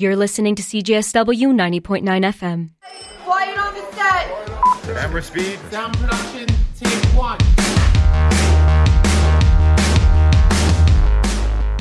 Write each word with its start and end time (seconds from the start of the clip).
You're 0.00 0.16
listening 0.16 0.54
to 0.54 0.62
CJSW 0.62 1.52
90.9 1.52 2.00
FM. 2.00 2.70
Quiet 3.22 3.58
on 3.58 3.74
the 3.74 3.82
set. 3.92 4.96
Camera 4.96 5.22
speed. 5.22 5.58
Sound 5.70 5.94
production, 5.98 6.46
take 6.74 7.04
one. 7.14 7.36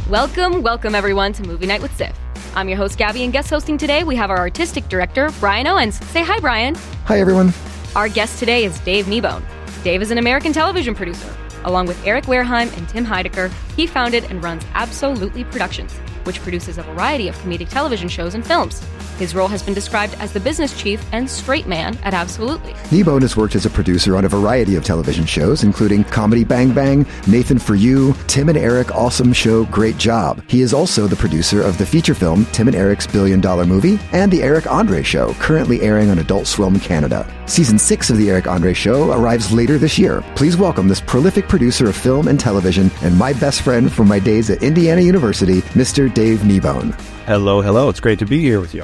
Welcome, 0.09 0.63
welcome 0.63 0.95
everyone 0.95 1.31
to 1.31 1.43
Movie 1.43 1.65
Night 1.65 1.81
with 1.81 1.97
CIFF. 1.97 2.13
I'm 2.55 2.67
your 2.67 2.77
host 2.77 2.97
Gabby, 2.97 3.23
and 3.23 3.31
guest 3.31 3.49
hosting 3.49 3.77
today 3.77 4.03
we 4.03 4.17
have 4.17 4.29
our 4.29 4.39
artistic 4.39 4.89
director 4.89 5.29
Brian 5.39 5.65
Owens. 5.65 6.05
Say 6.07 6.21
hi, 6.21 6.41
Brian. 6.41 6.75
Hi, 7.05 7.21
everyone. 7.21 7.53
Our 7.95 8.09
guest 8.09 8.37
today 8.37 8.65
is 8.65 8.77
Dave 8.81 9.05
Kneebone. 9.05 9.45
Dave 9.85 10.01
is 10.01 10.11
an 10.11 10.17
American 10.17 10.51
television 10.51 10.93
producer. 10.93 11.33
Along 11.63 11.85
with 11.85 12.05
Eric 12.05 12.25
Wareheim 12.25 12.75
and 12.77 12.89
Tim 12.89 13.05
Heidecker, 13.05 13.49
he 13.77 13.87
founded 13.87 14.25
and 14.25 14.43
runs 14.43 14.65
Absolutely 14.73 15.45
Productions, 15.45 15.97
which 16.29 16.43
produces 16.43 16.77
a 16.77 16.83
variety 16.83 17.27
of 17.27 17.35
comedic 17.37 17.69
television 17.69 18.07
shows 18.07 18.35
and 18.35 18.45
films. 18.45 18.83
His 19.17 19.33
role 19.33 19.47
has 19.47 19.63
been 19.63 19.73
described 19.73 20.13
as 20.19 20.31
the 20.31 20.39
business 20.39 20.79
chief 20.79 21.03
and 21.11 21.27
straight 21.27 21.65
man 21.65 21.97
at 22.03 22.13
Absolutely. 22.13 22.73
Kneebone 22.91 23.23
has 23.23 23.35
worked 23.35 23.55
as 23.55 23.65
a 23.65 23.69
producer 23.69 24.15
on 24.15 24.25
a 24.25 24.29
variety 24.29 24.75
of 24.75 24.83
television 24.83 25.25
shows, 25.25 25.63
including 25.63 26.03
Comedy 26.03 26.43
Bang 26.43 26.71
Bang, 26.71 27.03
Nathan 27.25 27.57
for 27.57 27.73
You, 27.73 28.13
Tim 28.27 28.47
and 28.47 28.57
Eric 28.59 28.93
Awesome 28.93 29.33
Show 29.33 29.65
Great 29.65 29.97
Job. 29.97 30.43
He 30.47 30.61
is 30.61 30.71
also 30.71 31.07
the 31.07 31.15
producer 31.15 31.63
of 31.63 31.79
the 31.79 31.85
feature 31.85 32.13
film 32.13 32.45
Tim 32.51 32.67
and 32.67 32.75
Eric's 32.75 33.07
Billion 33.07 33.41
Dollar 33.41 33.65
Movie 33.65 33.99
and 34.11 34.31
The 34.31 34.43
Eric 34.43 34.71
Andre 34.71 35.01
Show, 35.01 35.33
currently 35.33 35.81
airing 35.81 36.11
on 36.11 36.19
Adult 36.19 36.45
Swim 36.45 36.79
Canada. 36.79 37.27
Season 37.45 37.79
6 37.79 38.11
of 38.11 38.17
The 38.17 38.29
Eric 38.29 38.47
Andre 38.47 38.73
Show 38.73 39.11
arrives 39.11 39.51
later 39.51 39.79
this 39.79 39.97
year. 39.97 40.23
Please 40.35 40.55
welcome 40.55 40.87
this 40.87 41.01
prolific 41.01 41.47
producer 41.47 41.89
of 41.89 41.95
film 41.95 42.27
and 42.27 42.39
television 42.39 42.91
and 43.01 43.17
my 43.17 43.33
best 43.33 43.63
friend 43.63 43.91
from 43.91 44.07
my 44.07 44.19
days 44.19 44.51
at 44.51 44.61
Indiana 44.61 45.01
University, 45.01 45.61
Mr. 45.73 46.13
Dave 46.19 46.39
Kneebone. 46.39 46.99
Hello, 47.27 47.61
hello. 47.61 47.87
It's 47.87 48.01
great 48.01 48.19
to 48.19 48.25
be 48.25 48.41
here 48.41 48.59
with 48.59 48.73
you. 48.73 48.83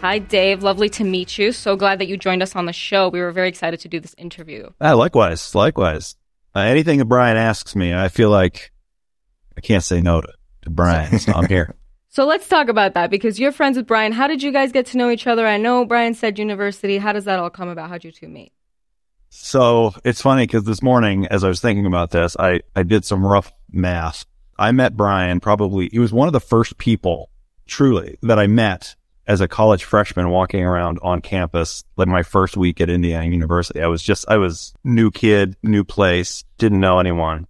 Hi, 0.00 0.18
Dave. 0.18 0.64
Lovely 0.64 0.88
to 0.88 1.04
meet 1.04 1.38
you. 1.38 1.52
So 1.52 1.76
glad 1.76 2.00
that 2.00 2.08
you 2.08 2.16
joined 2.16 2.42
us 2.42 2.56
on 2.56 2.66
the 2.66 2.72
show. 2.72 3.08
We 3.10 3.20
were 3.20 3.30
very 3.30 3.48
excited 3.48 3.78
to 3.78 3.88
do 3.88 4.00
this 4.00 4.12
interview. 4.18 4.68
Ah, 4.80 4.94
likewise, 4.94 5.54
likewise. 5.54 6.16
Uh, 6.56 6.62
anything 6.62 6.98
that 6.98 7.04
Brian 7.04 7.36
asks 7.36 7.76
me, 7.76 7.94
I 7.94 8.08
feel 8.08 8.30
like 8.30 8.72
I 9.56 9.60
can't 9.60 9.84
say 9.84 10.00
no 10.00 10.20
to, 10.20 10.32
to 10.62 10.70
Brian, 10.70 11.20
so 11.20 11.32
I'm 11.32 11.46
here. 11.46 11.76
So 12.10 12.24
let's 12.26 12.48
talk 12.48 12.68
about 12.68 12.94
that 12.94 13.10
because 13.10 13.38
you're 13.38 13.52
friends 13.52 13.76
with 13.76 13.86
Brian. 13.86 14.10
How 14.10 14.26
did 14.26 14.42
you 14.42 14.50
guys 14.50 14.72
get 14.72 14.86
to 14.86 14.96
know 14.96 15.10
each 15.10 15.28
other? 15.28 15.46
I 15.46 15.58
know 15.58 15.84
Brian 15.84 16.14
said 16.14 16.38
university. 16.38 16.98
How 16.98 17.12
does 17.12 17.26
that 17.26 17.38
all 17.38 17.50
come 17.50 17.68
about? 17.68 17.90
How'd 17.90 18.02
you 18.02 18.10
two 18.10 18.26
meet? 18.26 18.50
So 19.28 19.94
it's 20.04 20.22
funny 20.22 20.44
because 20.44 20.64
this 20.64 20.82
morning, 20.82 21.26
as 21.26 21.44
I 21.44 21.48
was 21.48 21.60
thinking 21.60 21.86
about 21.86 22.10
this, 22.10 22.34
I, 22.36 22.62
I 22.74 22.82
did 22.82 23.04
some 23.04 23.24
rough 23.24 23.52
math. 23.70 24.24
I 24.58 24.72
met 24.72 24.96
Brian 24.96 25.40
probably, 25.40 25.88
he 25.90 25.98
was 25.98 26.12
one 26.12 26.28
of 26.28 26.32
the 26.32 26.40
first 26.40 26.78
people 26.78 27.30
truly 27.66 28.18
that 28.22 28.38
I 28.38 28.46
met 28.46 28.96
as 29.26 29.40
a 29.42 29.46
college 29.46 29.84
freshman 29.84 30.30
walking 30.30 30.64
around 30.64 30.98
on 31.02 31.20
campus, 31.20 31.84
like 31.96 32.08
my 32.08 32.22
first 32.22 32.56
week 32.56 32.80
at 32.80 32.88
Indiana 32.88 33.26
University. 33.26 33.82
I 33.82 33.86
was 33.86 34.02
just, 34.02 34.24
I 34.26 34.38
was 34.38 34.72
new 34.84 35.10
kid, 35.10 35.54
new 35.62 35.84
place, 35.84 36.44
didn't 36.56 36.80
know 36.80 36.98
anyone. 36.98 37.46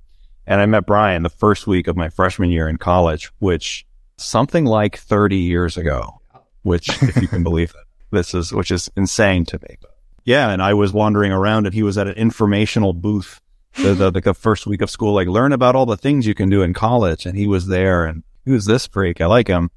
And 0.47 0.61
I 0.61 0.67
met 0.67 0.87
Brian 0.87 1.23
the 1.23 1.31
first 1.31 1.67
week 1.67 1.87
of 1.87 1.97
my 1.97 2.09
freshman 2.09 2.51
year 2.51 2.69
in 2.69 2.79
college, 2.79 3.31
which 3.39 3.87
something 4.17 4.65
like 4.65 4.99
30 4.99 5.37
years 5.37 5.77
ago, 5.77 6.21
which 6.63 6.89
if 7.03 7.17
you 7.17 7.29
can 7.29 7.43
believe 7.45 7.71
it, 7.71 7.87
this 8.11 8.35
is, 8.35 8.53
which 8.53 8.73
is 8.73 8.91
insane 8.97 9.45
to 9.47 9.61
me. 9.69 9.77
Yeah. 10.25 10.51
And 10.51 10.61
I 10.61 10.75
was 10.75 10.93
wandering 10.93 11.31
around 11.31 11.67
and 11.67 11.75
he 11.75 11.83
was 11.83 11.97
at 11.97 12.09
an 12.09 12.15
informational 12.15 12.93
booth 12.93 13.41
the, 13.79 13.95
the, 13.95 14.21
the 14.21 14.35
first 14.35 14.67
week 14.67 14.83
of 14.83 14.91
school, 14.91 15.15
like 15.15 15.29
learn 15.29 15.53
about 15.53 15.75
all 15.75 15.87
the 15.87 15.97
things 15.97 16.27
you 16.27 16.35
can 16.35 16.51
do 16.51 16.63
in 16.63 16.75
college. 16.75 17.27
And 17.27 17.37
he 17.37 17.47
was 17.47 17.67
there 17.67 18.05
and 18.05 18.23
who's 18.45 18.65
this 18.65 18.87
freak? 18.87 19.21
I 19.21 19.27
like 19.27 19.49
him. 19.49 19.71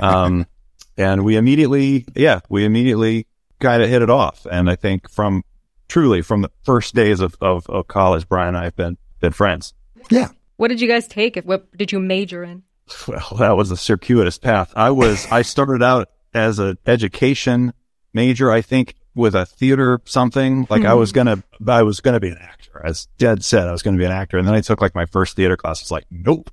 Um, 0.00 0.46
and 0.96 1.24
we 1.24 1.36
immediately, 1.36 2.06
yeah, 2.14 2.40
we 2.48 2.64
immediately 2.64 3.26
kind 3.60 3.82
of 3.82 3.88
hit 3.88 4.02
it 4.02 4.10
off. 4.10 4.46
And 4.50 4.70
I 4.70 4.76
think 4.76 5.10
from 5.10 5.44
truly 5.88 6.22
from 6.22 6.42
the 6.42 6.50
first 6.62 6.94
days 6.94 7.20
of, 7.20 7.36
of, 7.40 7.68
of 7.68 7.86
college, 7.88 8.28
Brian 8.28 8.48
and 8.48 8.58
I 8.58 8.64
have 8.64 8.76
been, 8.76 8.98
been 9.20 9.32
friends. 9.32 9.74
Yeah. 10.10 10.28
What 10.56 10.68
did 10.68 10.80
you 10.80 10.88
guys 10.88 11.06
take? 11.06 11.36
What 11.44 11.76
did 11.76 11.92
you 11.92 12.00
major 12.00 12.42
in? 12.42 12.62
Well, 13.08 13.34
that 13.38 13.56
was 13.56 13.70
a 13.70 13.76
circuitous 13.76 14.38
path. 14.38 14.72
I 14.76 14.90
was, 14.90 15.26
I 15.30 15.42
started 15.42 15.82
out 15.82 16.08
as 16.32 16.58
an 16.58 16.78
education 16.86 17.72
major, 18.12 18.50
I 18.50 18.62
think 18.62 18.94
with 19.16 19.34
a 19.34 19.46
theater 19.46 20.00
something. 20.04 20.66
Like 20.70 20.84
I 20.84 20.94
was 20.94 21.10
gonna, 21.10 21.42
I 21.66 21.82
was 21.82 22.00
gonna 22.00 22.20
be 22.20 22.28
an 22.28 22.38
actor. 22.38 22.80
As 22.84 23.08
Dad 23.18 23.42
said, 23.42 23.66
I 23.66 23.72
was 23.72 23.82
gonna 23.82 23.98
be 23.98 24.04
an 24.04 24.12
actor. 24.12 24.38
And 24.38 24.46
then 24.46 24.54
I 24.54 24.60
took 24.60 24.80
like 24.80 24.94
my 24.94 25.06
first 25.06 25.34
theater 25.34 25.56
class. 25.56 25.80
It's 25.80 25.90
like, 25.90 26.04
nope, 26.10 26.50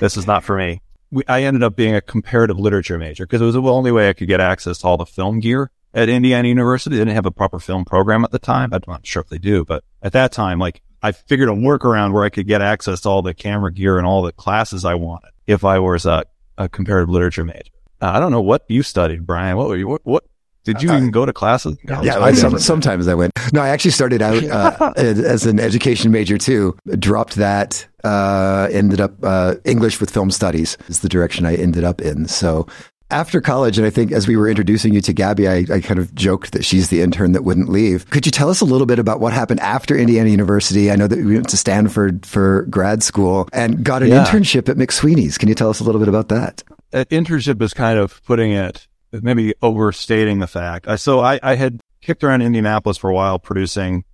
this 0.00 0.16
is 0.16 0.26
not 0.26 0.42
for 0.42 0.56
me. 0.56 0.82
We, 1.12 1.22
I 1.28 1.42
ended 1.42 1.62
up 1.62 1.76
being 1.76 1.94
a 1.94 2.00
comparative 2.00 2.58
literature 2.58 2.98
major 2.98 3.26
because 3.26 3.40
it 3.40 3.44
was 3.44 3.54
the 3.54 3.62
only 3.62 3.92
way 3.92 4.08
I 4.08 4.12
could 4.12 4.26
get 4.26 4.40
access 4.40 4.78
to 4.78 4.86
all 4.88 4.96
the 4.96 5.06
film 5.06 5.38
gear 5.38 5.70
at 5.94 6.08
Indiana 6.08 6.48
University. 6.48 6.96
They 6.96 7.02
didn't 7.02 7.14
have 7.14 7.26
a 7.26 7.30
proper 7.30 7.60
film 7.60 7.84
program 7.84 8.24
at 8.24 8.32
the 8.32 8.38
time. 8.40 8.70
I'm 8.72 8.80
not 8.88 9.06
sure 9.06 9.22
if 9.22 9.28
they 9.28 9.38
do, 9.38 9.64
but 9.64 9.84
at 10.02 10.12
that 10.12 10.32
time, 10.32 10.58
like 10.58 10.82
I 11.02 11.12
figured 11.12 11.48
a 11.48 11.52
workaround 11.52 12.12
where 12.12 12.24
I 12.24 12.30
could 12.30 12.48
get 12.48 12.62
access 12.62 13.02
to 13.02 13.08
all 13.08 13.22
the 13.22 13.34
camera 13.34 13.72
gear 13.72 13.98
and 13.98 14.06
all 14.06 14.22
the 14.22 14.32
classes 14.32 14.84
I 14.84 14.94
wanted 14.94 15.30
if 15.46 15.64
I 15.64 15.78
was 15.78 16.06
a, 16.06 16.24
a 16.58 16.68
comparative 16.68 17.10
literature 17.10 17.44
major. 17.44 17.72
Uh, 18.00 18.12
I 18.14 18.20
don't 18.20 18.32
know 18.32 18.42
what 18.42 18.64
you 18.68 18.82
studied, 18.82 19.26
Brian. 19.26 19.56
What 19.56 19.68
were 19.68 19.76
you, 19.76 19.88
what, 19.88 20.00
what 20.04 20.24
did 20.66 20.82
you 20.82 20.92
even 20.92 21.10
go 21.10 21.24
to 21.24 21.32
classes? 21.32 21.78
Yeah, 22.02 22.18
I, 22.18 22.32
some, 22.32 22.58
sometimes 22.58 23.08
I 23.08 23.14
went. 23.14 23.32
No, 23.52 23.62
I 23.62 23.68
actually 23.68 23.92
started 23.92 24.20
out 24.20 24.42
uh, 24.44 24.92
as 24.96 25.46
an 25.46 25.58
education 25.60 26.10
major 26.10 26.36
too. 26.36 26.76
Dropped 26.98 27.36
that. 27.36 27.86
Uh, 28.04 28.68
ended 28.70 29.00
up 29.00 29.12
uh, 29.22 29.54
English 29.64 30.00
with 30.00 30.10
film 30.10 30.30
studies 30.30 30.76
is 30.88 31.00
the 31.00 31.08
direction 31.08 31.44
I 31.46 31.56
ended 31.56 31.82
up 31.82 32.00
in. 32.00 32.28
So 32.28 32.66
after 33.10 33.40
college, 33.40 33.78
and 33.78 33.86
I 33.86 33.90
think 33.90 34.12
as 34.12 34.28
we 34.28 34.36
were 34.36 34.48
introducing 34.48 34.92
you 34.94 35.00
to 35.00 35.12
Gabby, 35.12 35.48
I, 35.48 35.64
I, 35.72 35.80
kind 35.80 35.98
of 35.98 36.14
joked 36.14 36.52
that 36.52 36.64
she's 36.64 36.88
the 36.88 37.02
intern 37.02 37.32
that 37.32 37.42
wouldn't 37.44 37.68
leave. 37.68 38.08
Could 38.10 38.26
you 38.26 38.32
tell 38.32 38.48
us 38.50 38.60
a 38.60 38.64
little 38.64 38.86
bit 38.86 38.98
about 38.98 39.20
what 39.20 39.32
happened 39.32 39.60
after 39.60 39.96
Indiana 39.96 40.28
University? 40.30 40.90
I 40.90 40.96
know 40.96 41.06
that 41.06 41.18
we 41.18 41.34
went 41.34 41.48
to 41.50 41.56
Stanford 41.56 42.26
for 42.26 42.62
grad 42.70 43.02
school 43.02 43.48
and 43.52 43.84
got 43.84 44.02
an 44.02 44.08
Yeah. 44.08 44.24
internship 44.24 44.68
at 44.68 44.76
McSweeney's. 44.76 45.38
Can 45.38 45.48
you 45.48 45.54
tell 45.54 45.70
us 45.70 45.80
a 45.80 45.84
little 45.84 46.00
bit 46.00 46.08
about 46.08 46.28
that? 46.28 46.62
uh, 46.92 47.04
internship 47.10 47.60
is 47.62 47.74
kind 47.74 47.98
of 47.98 48.22
putting 48.24 48.52
it, 48.52 48.86
maybe 49.22 49.54
overstating 49.62 50.38
the 50.38 50.46
fact. 50.46 50.88
I, 50.88 50.96
so 50.96 51.20
I, 51.20 51.38
I 51.42 51.54
had 51.54 51.80
kicked 52.00 52.22
around 52.24 52.42
Indianapolis 52.42 52.96
for 52.98 53.10
a 53.10 53.14
while 53.14 53.38
producing 53.38 54.04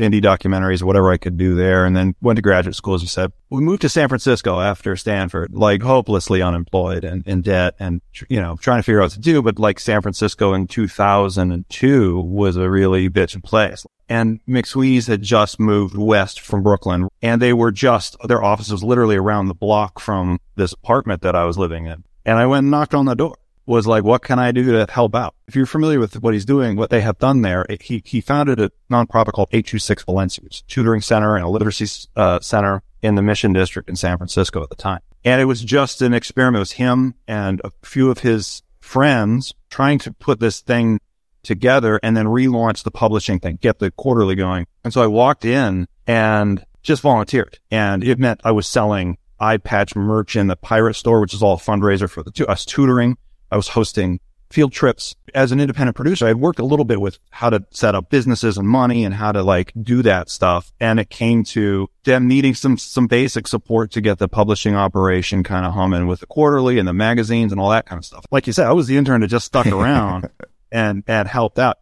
indie 0.00 0.22
documentaries 0.22 0.82
whatever 0.82 1.10
I 1.10 1.16
could 1.16 1.36
do 1.36 1.54
there. 1.54 1.84
And 1.84 1.96
then 1.96 2.14
went 2.20 2.36
to 2.36 2.42
graduate 2.42 2.74
school, 2.74 2.94
as 2.94 3.02
you 3.02 3.08
said. 3.08 3.32
We 3.50 3.62
moved 3.62 3.82
to 3.82 3.88
San 3.88 4.08
Francisco 4.08 4.60
after 4.60 4.96
Stanford, 4.96 5.52
like 5.52 5.82
hopelessly 5.82 6.42
unemployed 6.42 7.04
and 7.04 7.26
in 7.26 7.42
debt 7.42 7.74
and, 7.78 8.00
you 8.28 8.40
know, 8.40 8.56
trying 8.56 8.78
to 8.78 8.82
figure 8.82 9.00
out 9.00 9.04
what 9.04 9.12
to 9.12 9.20
do. 9.20 9.42
But 9.42 9.58
like 9.58 9.78
San 9.78 10.02
Francisco 10.02 10.54
in 10.54 10.66
2002 10.66 12.20
was 12.20 12.56
a 12.56 12.70
really 12.70 13.08
bitchin' 13.08 13.44
place. 13.44 13.86
And 14.08 14.40
McSweeney's 14.46 15.06
had 15.06 15.22
just 15.22 15.60
moved 15.60 15.96
west 15.96 16.40
from 16.40 16.62
Brooklyn 16.62 17.08
and 17.22 17.40
they 17.40 17.52
were 17.52 17.70
just, 17.70 18.16
their 18.26 18.42
office 18.42 18.70
was 18.70 18.82
literally 18.82 19.16
around 19.16 19.46
the 19.46 19.54
block 19.54 20.00
from 20.00 20.40
this 20.56 20.72
apartment 20.72 21.22
that 21.22 21.36
I 21.36 21.44
was 21.44 21.56
living 21.56 21.86
in. 21.86 22.02
And 22.24 22.38
I 22.38 22.46
went 22.46 22.64
and 22.64 22.70
knocked 22.70 22.94
on 22.94 23.06
the 23.06 23.14
door. 23.14 23.36
Was 23.66 23.86
like, 23.86 24.02
what 24.02 24.22
can 24.22 24.38
I 24.38 24.50
do 24.52 24.64
to 24.72 24.90
help 24.92 25.14
out? 25.14 25.34
If 25.46 25.54
you're 25.54 25.66
familiar 25.66 26.00
with 26.00 26.20
what 26.22 26.34
he's 26.34 26.44
doing, 26.44 26.76
what 26.76 26.90
they 26.90 27.02
have 27.02 27.18
done 27.18 27.42
there, 27.42 27.66
it- 27.68 27.82
he 27.82 28.02
he 28.04 28.20
founded 28.20 28.58
a 28.60 28.70
nonprofit 28.90 29.32
called 29.32 29.48
826 29.52 30.02
Valencia, 30.04 30.42
which 30.42 30.56
is 30.56 30.62
a 30.66 30.70
tutoring 30.70 31.00
center 31.02 31.36
and 31.36 31.44
a 31.44 31.48
literacy 31.48 32.08
uh, 32.16 32.40
center 32.40 32.82
in 33.02 33.14
the 33.14 33.22
Mission 33.22 33.52
District 33.52 33.88
in 33.88 33.96
San 33.96 34.16
Francisco 34.16 34.62
at 34.62 34.70
the 34.70 34.76
time. 34.76 35.00
And 35.24 35.40
it 35.40 35.44
was 35.44 35.62
just 35.62 36.02
an 36.02 36.14
experiment. 36.14 36.56
It 36.56 36.60
was 36.60 36.72
him 36.72 37.14
and 37.28 37.60
a 37.62 37.70
few 37.82 38.10
of 38.10 38.20
his 38.20 38.62
friends 38.80 39.54
trying 39.68 39.98
to 40.00 40.12
put 40.12 40.40
this 40.40 40.60
thing 40.60 40.98
together 41.42 42.00
and 42.02 42.16
then 42.16 42.26
relaunch 42.26 42.82
the 42.82 42.90
publishing 42.90 43.38
thing, 43.38 43.58
get 43.60 43.78
the 43.78 43.90
quarterly 43.92 44.34
going. 44.34 44.66
And 44.84 44.92
so 44.92 45.02
I 45.02 45.06
walked 45.06 45.44
in 45.44 45.86
and 46.06 46.64
just 46.82 47.02
volunteered. 47.02 47.58
And 47.70 48.02
it 48.02 48.18
meant 48.18 48.40
I 48.44 48.50
was 48.50 48.66
selling 48.66 49.16
eye 49.38 49.58
patch 49.58 49.94
merch 49.94 50.36
in 50.36 50.48
the 50.48 50.56
pirate 50.56 50.94
store, 50.94 51.20
which 51.20 51.34
is 51.34 51.42
all 51.42 51.54
a 51.54 51.58
fundraiser 51.58 52.08
for 52.10 52.22
the 52.22 52.46
us 52.48 52.64
tutoring. 52.64 53.16
I 53.50 53.56
was 53.56 53.68
hosting 53.68 54.20
field 54.50 54.72
trips 54.72 55.14
as 55.32 55.52
an 55.52 55.60
independent 55.60 55.96
producer. 55.96 56.24
I 56.24 56.28
had 56.28 56.40
worked 56.40 56.58
a 56.58 56.64
little 56.64 56.84
bit 56.84 57.00
with 57.00 57.18
how 57.30 57.50
to 57.50 57.64
set 57.70 57.94
up 57.94 58.10
businesses 58.10 58.58
and 58.58 58.68
money 58.68 59.04
and 59.04 59.14
how 59.14 59.32
to 59.32 59.42
like 59.42 59.72
do 59.80 60.02
that 60.02 60.28
stuff. 60.28 60.72
And 60.80 60.98
it 60.98 61.08
came 61.08 61.44
to 61.44 61.88
them 62.04 62.26
needing 62.26 62.54
some, 62.54 62.76
some 62.76 63.06
basic 63.06 63.46
support 63.46 63.92
to 63.92 64.00
get 64.00 64.18
the 64.18 64.28
publishing 64.28 64.74
operation 64.74 65.44
kind 65.44 65.64
of 65.64 65.72
humming 65.72 66.06
with 66.06 66.20
the 66.20 66.26
quarterly 66.26 66.78
and 66.78 66.88
the 66.88 66.92
magazines 66.92 67.52
and 67.52 67.60
all 67.60 67.70
that 67.70 67.86
kind 67.86 67.98
of 67.98 68.04
stuff. 68.04 68.24
Like 68.30 68.46
you 68.46 68.52
said, 68.52 68.66
I 68.66 68.72
was 68.72 68.88
the 68.88 68.96
intern 68.96 69.20
that 69.20 69.28
just 69.28 69.46
stuck 69.46 69.66
around 69.68 70.28
and, 70.72 71.04
and 71.06 71.28
helped 71.28 71.58
out. 71.58 71.78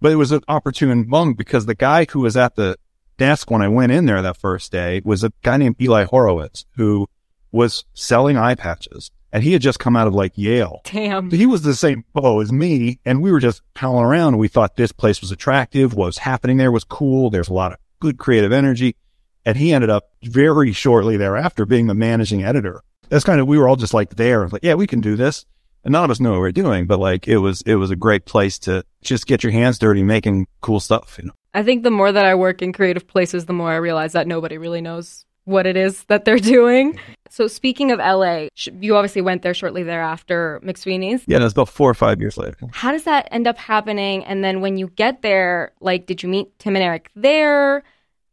But 0.00 0.12
it 0.12 0.16
was 0.16 0.32
an 0.32 0.42
opportune 0.48 1.08
moment 1.08 1.38
because 1.38 1.66
the 1.66 1.74
guy 1.74 2.06
who 2.10 2.20
was 2.20 2.36
at 2.36 2.56
the 2.56 2.76
desk 3.18 3.50
when 3.50 3.62
I 3.62 3.68
went 3.68 3.92
in 3.92 4.06
there 4.06 4.22
that 4.22 4.36
first 4.36 4.72
day 4.72 5.00
was 5.04 5.22
a 5.22 5.32
guy 5.42 5.56
named 5.56 5.76
Eli 5.80 6.04
Horowitz 6.04 6.66
who 6.76 7.08
was 7.52 7.84
selling 7.94 8.36
eye 8.36 8.54
patches 8.54 9.10
and 9.32 9.42
he 9.42 9.52
had 9.52 9.62
just 9.62 9.78
come 9.78 9.96
out 9.96 10.06
of 10.06 10.14
like 10.14 10.32
Yale. 10.36 10.82
Damn. 10.84 11.30
He 11.30 11.46
was 11.46 11.62
the 11.62 11.74
same 11.74 12.04
bow 12.12 12.40
as 12.40 12.52
me, 12.52 13.00
and 13.04 13.22
we 13.22 13.32
were 13.32 13.40
just 13.40 13.62
palling 13.74 14.04
around. 14.04 14.38
We 14.38 14.48
thought 14.48 14.76
this 14.76 14.92
place 14.92 15.20
was 15.20 15.32
attractive, 15.32 15.94
what 15.94 16.06
was 16.06 16.18
happening 16.18 16.58
there 16.58 16.72
was 16.72 16.84
cool. 16.84 17.30
There's 17.30 17.48
a 17.48 17.54
lot 17.54 17.72
of 17.72 17.78
good 18.00 18.18
creative 18.18 18.52
energy. 18.52 18.96
And 19.44 19.56
he 19.56 19.72
ended 19.72 19.90
up 19.90 20.10
very 20.22 20.72
shortly 20.72 21.16
thereafter 21.16 21.66
being 21.66 21.86
the 21.88 21.94
managing 21.94 22.44
editor. 22.44 22.82
That's 23.08 23.24
kind 23.24 23.40
of, 23.40 23.46
we 23.48 23.58
were 23.58 23.68
all 23.68 23.76
just 23.76 23.94
like 23.94 24.10
there, 24.16 24.48
like, 24.48 24.62
yeah, 24.62 24.74
we 24.74 24.86
can 24.86 25.00
do 25.00 25.16
this. 25.16 25.44
And 25.84 25.92
none 25.92 26.04
of 26.04 26.10
us 26.10 26.20
knew 26.20 26.30
what 26.30 26.36
we 26.36 26.40
were 26.40 26.52
doing, 26.52 26.86
but 26.86 27.00
like 27.00 27.26
it 27.26 27.38
was, 27.38 27.60
it 27.62 27.74
was 27.74 27.90
a 27.90 27.96
great 27.96 28.24
place 28.24 28.58
to 28.60 28.84
just 29.02 29.26
get 29.26 29.42
your 29.42 29.50
hands 29.50 29.78
dirty 29.78 30.04
making 30.04 30.46
cool 30.60 30.78
stuff, 30.78 31.16
you 31.18 31.26
know? 31.26 31.32
I 31.54 31.64
think 31.64 31.82
the 31.82 31.90
more 31.90 32.12
that 32.12 32.24
I 32.24 32.36
work 32.36 32.62
in 32.62 32.72
creative 32.72 33.06
places, 33.08 33.46
the 33.46 33.52
more 33.52 33.70
I 33.70 33.76
realize 33.76 34.12
that 34.12 34.28
nobody 34.28 34.58
really 34.58 34.80
knows 34.80 35.26
what 35.44 35.66
it 35.66 35.76
is 35.76 36.04
that 36.04 36.24
they're 36.24 36.38
doing. 36.38 36.98
So 37.32 37.46
speaking 37.46 37.90
of 37.90 37.98
LA, 37.98 38.48
you 38.78 38.94
obviously 38.94 39.22
went 39.22 39.40
there 39.40 39.54
shortly 39.54 39.82
thereafter, 39.82 40.60
McSweeney's. 40.62 41.22
Yeah, 41.26 41.38
it 41.38 41.42
was 41.42 41.52
about 41.54 41.70
four 41.70 41.88
or 41.88 41.94
five 41.94 42.20
years 42.20 42.36
later. 42.36 42.58
How 42.72 42.92
does 42.92 43.04
that 43.04 43.26
end 43.30 43.46
up 43.46 43.56
happening? 43.56 44.22
And 44.26 44.44
then 44.44 44.60
when 44.60 44.76
you 44.76 44.88
get 44.88 45.22
there, 45.22 45.72
like, 45.80 46.04
did 46.04 46.22
you 46.22 46.28
meet 46.28 46.58
Tim 46.58 46.76
and 46.76 46.84
Eric 46.84 47.10
there? 47.16 47.84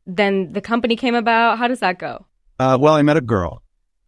Then 0.05 0.51
the 0.51 0.59
company 0.59 0.97
came 0.97 1.15
about. 1.15 1.57
How 1.57 1.69
does 1.69 1.79
that 1.79 1.97
go? 1.97 2.25
Uh, 2.59 2.77
well, 2.77 2.93
I 2.93 3.01
met 3.01 3.15
a 3.15 3.21
girl 3.21 3.63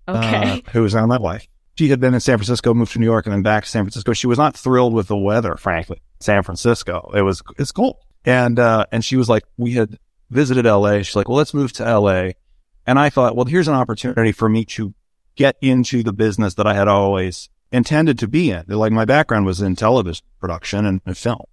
Okay. 0.10 0.62
uh, 0.68 0.72
who 0.74 0.82
was 0.82 0.94
now 0.94 1.06
my 1.06 1.18
wife. 1.18 1.48
She 1.78 1.88
had 1.88 2.02
been 2.02 2.14
in 2.14 2.20
San 2.20 2.38
Francisco, 2.38 2.74
moved 2.74 2.92
to 2.92 3.00
New 3.00 3.06
York, 3.06 3.26
and 3.26 3.32
then 3.32 3.44
back 3.44 3.64
to 3.64 3.70
San 3.70 3.86
Francisco. 3.86 4.12
She 4.12 4.28
was 4.28 4.38
not 4.38 4.58
thrilled 4.58 4.94
with 4.94 5.08
the 5.08 5.16
weather, 5.18 5.56
frankly. 5.56 6.02
San 6.20 6.44
Francisco, 6.44 7.12
it 7.16 7.22
was 7.22 7.42
it's 7.58 7.72
cold, 7.72 7.96
and 8.26 8.60
uh, 8.60 8.88
and 8.92 9.06
she 9.06 9.16
was 9.16 9.30
like, 9.30 9.46
we 9.56 9.72
had 9.72 9.98
visited 10.30 10.66
L.A. 10.66 11.02
She's 11.02 11.16
like, 11.16 11.30
well, 11.30 11.38
let's 11.38 11.54
move 11.54 11.72
to 11.74 11.88
L.A. 11.88 12.36
And 12.86 13.00
I 13.00 13.10
thought, 13.10 13.36
well, 13.36 13.45
here's 13.45 13.68
an 13.68 13.74
opportunity 13.74 14.31
for 14.31 14.50
me 14.50 14.66
to 14.66 14.94
get 15.36 15.57
into 15.62 16.04
the 16.04 16.13
business 16.13 16.56
that 16.56 16.68
I 16.68 16.74
had 16.74 16.88
always 16.88 17.50
intended 17.72 18.19
to 18.19 18.28
be 18.28 18.51
in. 18.51 18.66
Like 18.68 18.92
my 18.92 19.06
background 19.06 19.45
was 19.45 19.62
in 19.62 19.75
television 19.75 20.25
production 20.39 20.86
and, 20.86 21.18
film. 21.18 21.45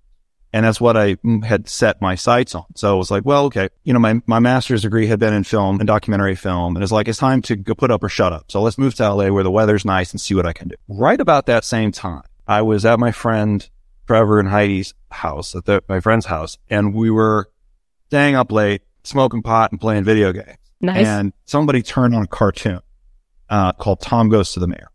And 0.52 0.64
that's 0.64 0.80
what 0.80 0.96
I 0.96 1.14
mm, 1.16 1.44
had 1.44 1.68
set 1.68 2.00
my 2.00 2.14
sights 2.14 2.54
on. 2.54 2.64
So 2.74 2.94
it 2.94 2.98
was 2.98 3.10
like, 3.10 3.24
well, 3.24 3.44
okay, 3.46 3.68
you 3.84 3.92
know, 3.92 3.98
my, 3.98 4.22
my 4.26 4.38
master's 4.38 4.82
degree 4.82 5.06
had 5.06 5.20
been 5.20 5.34
in 5.34 5.44
film 5.44 5.78
and 5.78 5.86
documentary 5.86 6.34
film. 6.34 6.74
And 6.74 6.82
it's 6.82 6.92
like, 6.92 7.06
it's 7.06 7.18
time 7.18 7.42
to 7.42 7.56
go 7.56 7.74
put 7.74 7.90
up 7.90 8.02
or 8.02 8.08
shut 8.08 8.32
up. 8.32 8.50
So 8.50 8.62
let's 8.62 8.78
move 8.78 8.94
to 8.94 9.12
LA 9.12 9.28
where 9.28 9.44
the 9.44 9.50
weather's 9.50 9.84
nice 9.84 10.10
and 10.10 10.20
see 10.20 10.34
what 10.34 10.46
I 10.46 10.54
can 10.54 10.68
do. 10.68 10.76
Right 10.88 11.20
about 11.20 11.46
that 11.46 11.64
same 11.64 11.92
time, 11.92 12.22
I 12.46 12.62
was 12.62 12.86
at 12.86 12.98
my 12.98 13.12
friend 13.12 13.68
Trevor 14.06 14.40
and 14.40 14.48
Heidi's 14.48 14.94
house, 15.10 15.54
at 15.54 15.66
the, 15.66 15.82
my 15.86 16.00
friend's 16.00 16.26
house, 16.26 16.56
and 16.70 16.94
we 16.94 17.10
were 17.10 17.50
staying 18.06 18.34
up 18.34 18.50
late, 18.50 18.80
smoking 19.04 19.42
pot 19.42 19.70
and 19.70 19.78
playing 19.80 20.04
video 20.04 20.32
games. 20.32 20.56
Nice. 20.80 21.06
And 21.06 21.32
somebody 21.44 21.82
turned 21.82 22.14
on 22.14 22.22
a 22.22 22.26
cartoon, 22.26 22.80
uh, 23.48 23.72
called 23.72 24.00
Tom 24.00 24.28
Goes 24.28 24.52
to 24.52 24.60
the 24.60 24.66
Mayor, 24.66 24.90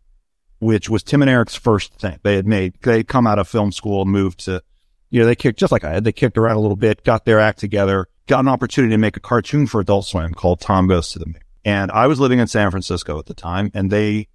which 0.58 0.88
was 0.88 1.02
Tim 1.02 1.22
and 1.22 1.30
Eric's 1.30 1.54
first 1.54 1.94
thing 1.94 2.18
they 2.22 2.36
had 2.36 2.46
made. 2.46 2.74
They'd 2.82 3.08
come 3.08 3.26
out 3.26 3.38
of 3.38 3.48
film 3.48 3.72
school 3.72 4.02
and 4.02 4.10
moved 4.10 4.40
to, 4.46 4.62
you 5.10 5.20
know, 5.20 5.26
they 5.26 5.34
kicked, 5.34 5.58
just 5.58 5.72
like 5.72 5.84
I 5.84 5.92
had, 5.92 6.04
they 6.04 6.12
kicked 6.12 6.38
around 6.38 6.56
a 6.56 6.60
little 6.60 6.76
bit, 6.76 7.04
got 7.04 7.24
their 7.24 7.40
act 7.40 7.58
together, 7.58 8.08
got 8.26 8.40
an 8.40 8.48
opportunity 8.48 8.92
to 8.92 8.98
make 8.98 9.16
a 9.16 9.20
cartoon 9.20 9.66
for 9.66 9.80
Adult 9.80 10.06
Swim 10.06 10.34
called 10.34 10.60
Tom 10.60 10.86
Goes 10.86 11.10
to 11.12 11.18
the 11.18 11.26
Mayor. 11.26 11.42
And 11.64 11.90
I 11.90 12.06
was 12.06 12.20
living 12.20 12.38
in 12.38 12.46
San 12.46 12.70
Francisco 12.70 13.18
at 13.18 13.26
the 13.26 13.34
time 13.34 13.70
and 13.74 13.90
they, 13.90 14.28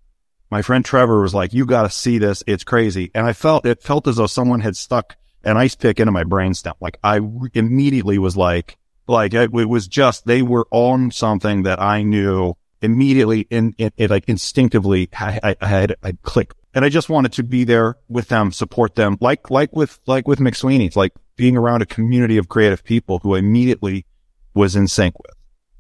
my 0.52 0.64
friend 0.64 0.84
Trevor 0.84 1.22
was 1.22 1.34
like, 1.34 1.54
you 1.54 1.66
got 1.66 1.84
to 1.84 1.92
see 1.92 2.18
this. 2.18 2.44
It's 2.48 2.64
crazy. 2.64 3.12
And 3.14 3.26
I 3.26 3.34
felt, 3.34 3.68
it 3.68 3.84
felt 3.84 4.08
as 4.08 4.16
though 4.16 4.26
someone 4.26 4.62
had 4.62 4.76
stuck 4.76 5.16
an 5.44 5.58
ice 5.58 5.76
pick 5.76 6.00
into 6.00 6.12
my 6.12 6.24
brainstem. 6.24 6.74
Like 6.82 6.98
I 7.04 7.18
re- 7.18 7.52
immediately 7.54 8.18
was 8.18 8.36
like, 8.36 8.78
like 9.10 9.34
it, 9.34 9.54
it 9.54 9.66
was 9.66 9.88
just, 9.88 10.26
they 10.26 10.42
were 10.42 10.68
on 10.72 11.12
something 11.12 11.64
that 11.64 11.82
I 11.82 12.04
knew 12.04 12.56
immediately 12.82 13.42
in, 13.50 13.74
in 13.78 13.92
it, 13.98 14.10
like 14.10 14.30
instinctively 14.30 15.10
I, 15.14 15.40
I, 15.44 15.56
I 15.60 15.68
had, 15.68 15.96
I 16.04 16.14
clicked 16.22 16.56
and 16.74 16.86
I 16.86 16.90
just 16.90 17.10
wanted 17.10 17.34
to 17.34 17.44
be 17.44 17.64
there 17.64 17.98
with 18.08 18.30
them, 18.30 18.52
support 18.52 18.96
them, 18.96 19.18
like, 19.20 19.50
like 19.50 19.76
with, 19.76 20.00
like 20.06 20.28
with 20.28 20.40
McSweeney's, 20.40 20.96
like 20.96 21.14
being 21.36 21.58
around 21.58 21.82
a 21.82 21.86
community 21.86 22.38
of 22.38 22.48
creative 22.48 22.84
people 22.84 23.20
who 23.20 23.36
I 23.36 23.40
immediately 23.40 24.06
was 24.54 24.76
in 24.76 24.88
sync 24.88 25.18
with 25.20 25.36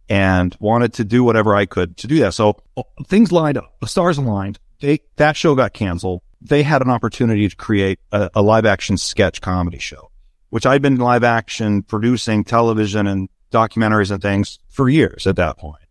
and 0.09 0.57
wanted 0.59 0.93
to 0.93 1.03
do 1.03 1.23
whatever 1.23 1.55
I 1.55 1.67
could 1.67 1.95
to 1.97 2.07
do 2.07 2.19
that. 2.19 2.33
So 2.33 2.61
uh, 2.75 2.83
things 3.05 3.31
lined 3.31 3.57
up, 3.57 3.75
the 3.79 3.87
stars 3.87 4.17
aligned. 4.17 4.59
They, 4.81 5.01
that 5.17 5.37
show 5.37 5.55
got 5.55 5.73
canceled. 5.73 6.21
They 6.41 6.63
had 6.63 6.81
an 6.81 6.89
opportunity 6.89 7.47
to 7.47 7.55
create 7.55 7.99
a, 8.11 8.29
a 8.33 8.41
live 8.41 8.65
action 8.65 8.97
sketch 8.97 9.41
comedy 9.41 9.77
show, 9.77 10.08
which 10.49 10.65
I'd 10.65 10.81
been 10.81 10.97
live 10.97 11.23
action 11.23 11.83
producing 11.83 12.43
television 12.43 13.07
and 13.07 13.29
documentaries 13.51 14.11
and 14.11 14.21
things 14.21 14.59
for 14.67 14.89
years 14.89 15.27
at 15.27 15.35
that 15.37 15.57
point. 15.57 15.83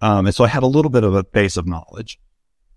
Um, 0.00 0.26
and 0.26 0.34
so 0.34 0.44
I 0.44 0.48
had 0.48 0.62
a 0.62 0.66
little 0.66 0.90
bit 0.90 1.04
of 1.04 1.14
a 1.14 1.24
base 1.24 1.56
of 1.56 1.66
knowledge. 1.66 2.18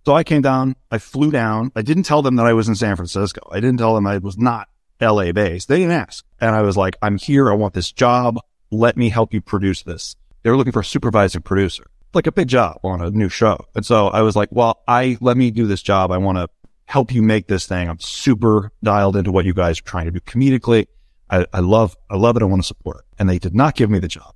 So 0.06 0.14
I 0.14 0.24
came 0.24 0.44
down, 0.44 0.76
I 0.92 1.00
flew 1.00 1.32
down. 1.32 1.72
I 1.76 1.82
didn't 1.82 2.04
tell 2.04 2.22
them 2.22 2.36
that 2.36 2.46
I 2.46 2.54
was 2.54 2.68
in 2.68 2.76
San 2.76 2.96
Francisco. 2.96 3.42
I 3.52 3.60
didn't 3.60 3.78
tell 3.78 3.96
them 3.96 4.06
I 4.06 4.20
was 4.20 4.38
not 4.38 4.70
LA 5.02 5.32
based. 5.32 5.68
They 5.68 5.78
didn't 5.78 5.94
ask. 5.94 6.24
And 6.40 6.56
I 6.56 6.62
was 6.62 6.78
like, 6.78 6.96
I'm 7.02 7.18
here. 7.18 7.50
I 7.50 7.56
want 7.56 7.74
this 7.74 7.92
job. 7.92 8.40
Let 8.70 8.98
me 8.98 9.10
help 9.10 9.34
you 9.34 9.42
produce 9.42 9.82
this. 9.82 10.16
They 10.44 10.52
were 10.52 10.58
looking 10.58 10.74
for 10.74 10.82
a 10.82 10.86
supervising 10.86 11.42
producer, 11.42 11.86
like 12.14 12.28
a 12.28 12.32
big 12.32 12.48
job 12.48 12.80
on 12.84 13.02
a 13.02 13.10
new 13.10 13.30
show. 13.30 13.66
And 13.74 13.84
so 13.84 14.08
I 14.10 14.22
was 14.22 14.36
like, 14.36 14.50
well, 14.52 14.84
I, 14.88 15.18
let 15.22 15.38
me 15.38 15.50
do 15.50 15.66
this 15.66 15.82
job. 15.82 16.12
I 16.12 16.18
want 16.18 16.38
to 16.38 16.50
help 16.86 17.12
you 17.12 17.24
make 17.24 17.48
this 17.48 17.66
thing. 17.66 17.90
I'm 17.90 18.00
super 18.00 18.72
dialed 18.84 19.16
into 19.16 19.32
what 19.32 19.46
you 19.46 19.56
guys 19.56 19.80
are 19.80 19.84
trying 19.84 20.06
to 20.06 20.12
do 20.12 20.20
comedically. 20.20 20.86
I, 21.30 21.46
I 21.54 21.60
love, 21.60 21.96
I 22.10 22.16
love 22.16 22.36
it. 22.36 22.42
I 22.42 22.46
want 22.46 22.62
to 22.62 22.68
support 22.68 22.98
it. 22.98 23.06
And 23.20 23.30
they 23.30 23.40
did 23.40 23.56
not 23.56 23.76
give 23.76 23.90
me 23.90 24.00
the 24.00 24.08
job, 24.08 24.34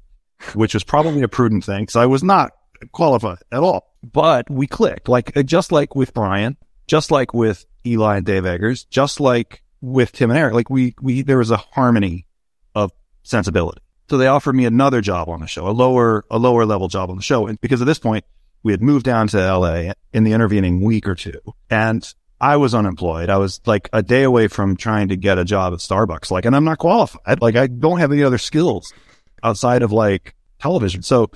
which 0.53 0.73
was 0.73 0.83
probably 0.83 1.21
a 1.21 1.27
prudent 1.27 1.63
thing 1.63 1.83
because 1.83 1.95
I 1.95 2.05
was 2.05 2.23
not 2.23 2.51
qualified 2.91 3.39
at 3.51 3.59
all. 3.59 3.95
But 4.03 4.49
we 4.49 4.67
clicked, 4.67 5.09
like 5.09 5.35
uh, 5.35 5.43
just 5.43 5.71
like 5.71 5.95
with 5.95 6.13
Brian, 6.13 6.57
just 6.87 7.11
like 7.11 7.33
with 7.33 7.65
Eli 7.85 8.17
and 8.17 8.25
Dave 8.25 8.45
Eggers, 8.45 8.85
just 8.85 9.19
like 9.19 9.63
with 9.81 10.11
Tim 10.11 10.29
and 10.29 10.39
Eric. 10.39 10.53
Like 10.53 10.69
we, 10.69 10.95
we 11.01 11.21
there 11.21 11.37
was 11.37 11.51
a 11.51 11.57
harmony 11.57 12.25
of 12.75 12.91
sensibility. 13.23 13.81
So 14.09 14.17
they 14.17 14.27
offered 14.27 14.53
me 14.53 14.65
another 14.65 15.01
job 15.01 15.29
on 15.29 15.41
the 15.41 15.47
show, 15.47 15.67
a 15.67 15.71
lower, 15.71 16.25
a 16.31 16.39
lower 16.39 16.65
level 16.65 16.87
job 16.87 17.09
on 17.09 17.17
the 17.17 17.21
show. 17.21 17.45
And 17.45 17.61
because 17.61 17.81
at 17.81 17.85
this 17.85 17.99
point 17.99 18.25
we 18.63 18.71
had 18.71 18.81
moved 18.81 19.05
down 19.05 19.27
to 19.29 19.37
LA 19.37 19.93
in 20.13 20.23
the 20.23 20.33
intervening 20.33 20.81
week 20.81 21.07
or 21.07 21.15
two 21.15 21.39
and 21.69 22.13
I 22.41 22.57
was 22.57 22.73
unemployed. 22.73 23.29
I 23.29 23.37
was 23.37 23.59
like 23.65 23.89
a 23.91 24.01
day 24.01 24.23
away 24.23 24.47
from 24.47 24.77
trying 24.77 25.09
to 25.09 25.17
get 25.17 25.37
a 25.37 25.45
job 25.45 25.73
at 25.73 25.79
Starbucks. 25.79 26.31
Like, 26.31 26.45
and 26.45 26.55
I'm 26.55 26.63
not 26.63 26.77
qualified. 26.77 27.41
Like 27.41 27.55
I 27.55 27.67
don't 27.67 27.99
have 27.99 28.11
any 28.11 28.23
other 28.23 28.37
skills 28.37 28.93
outside 29.43 29.81
of 29.81 29.91
like 29.91 30.35
television. 30.59 31.03
So, 31.03 31.31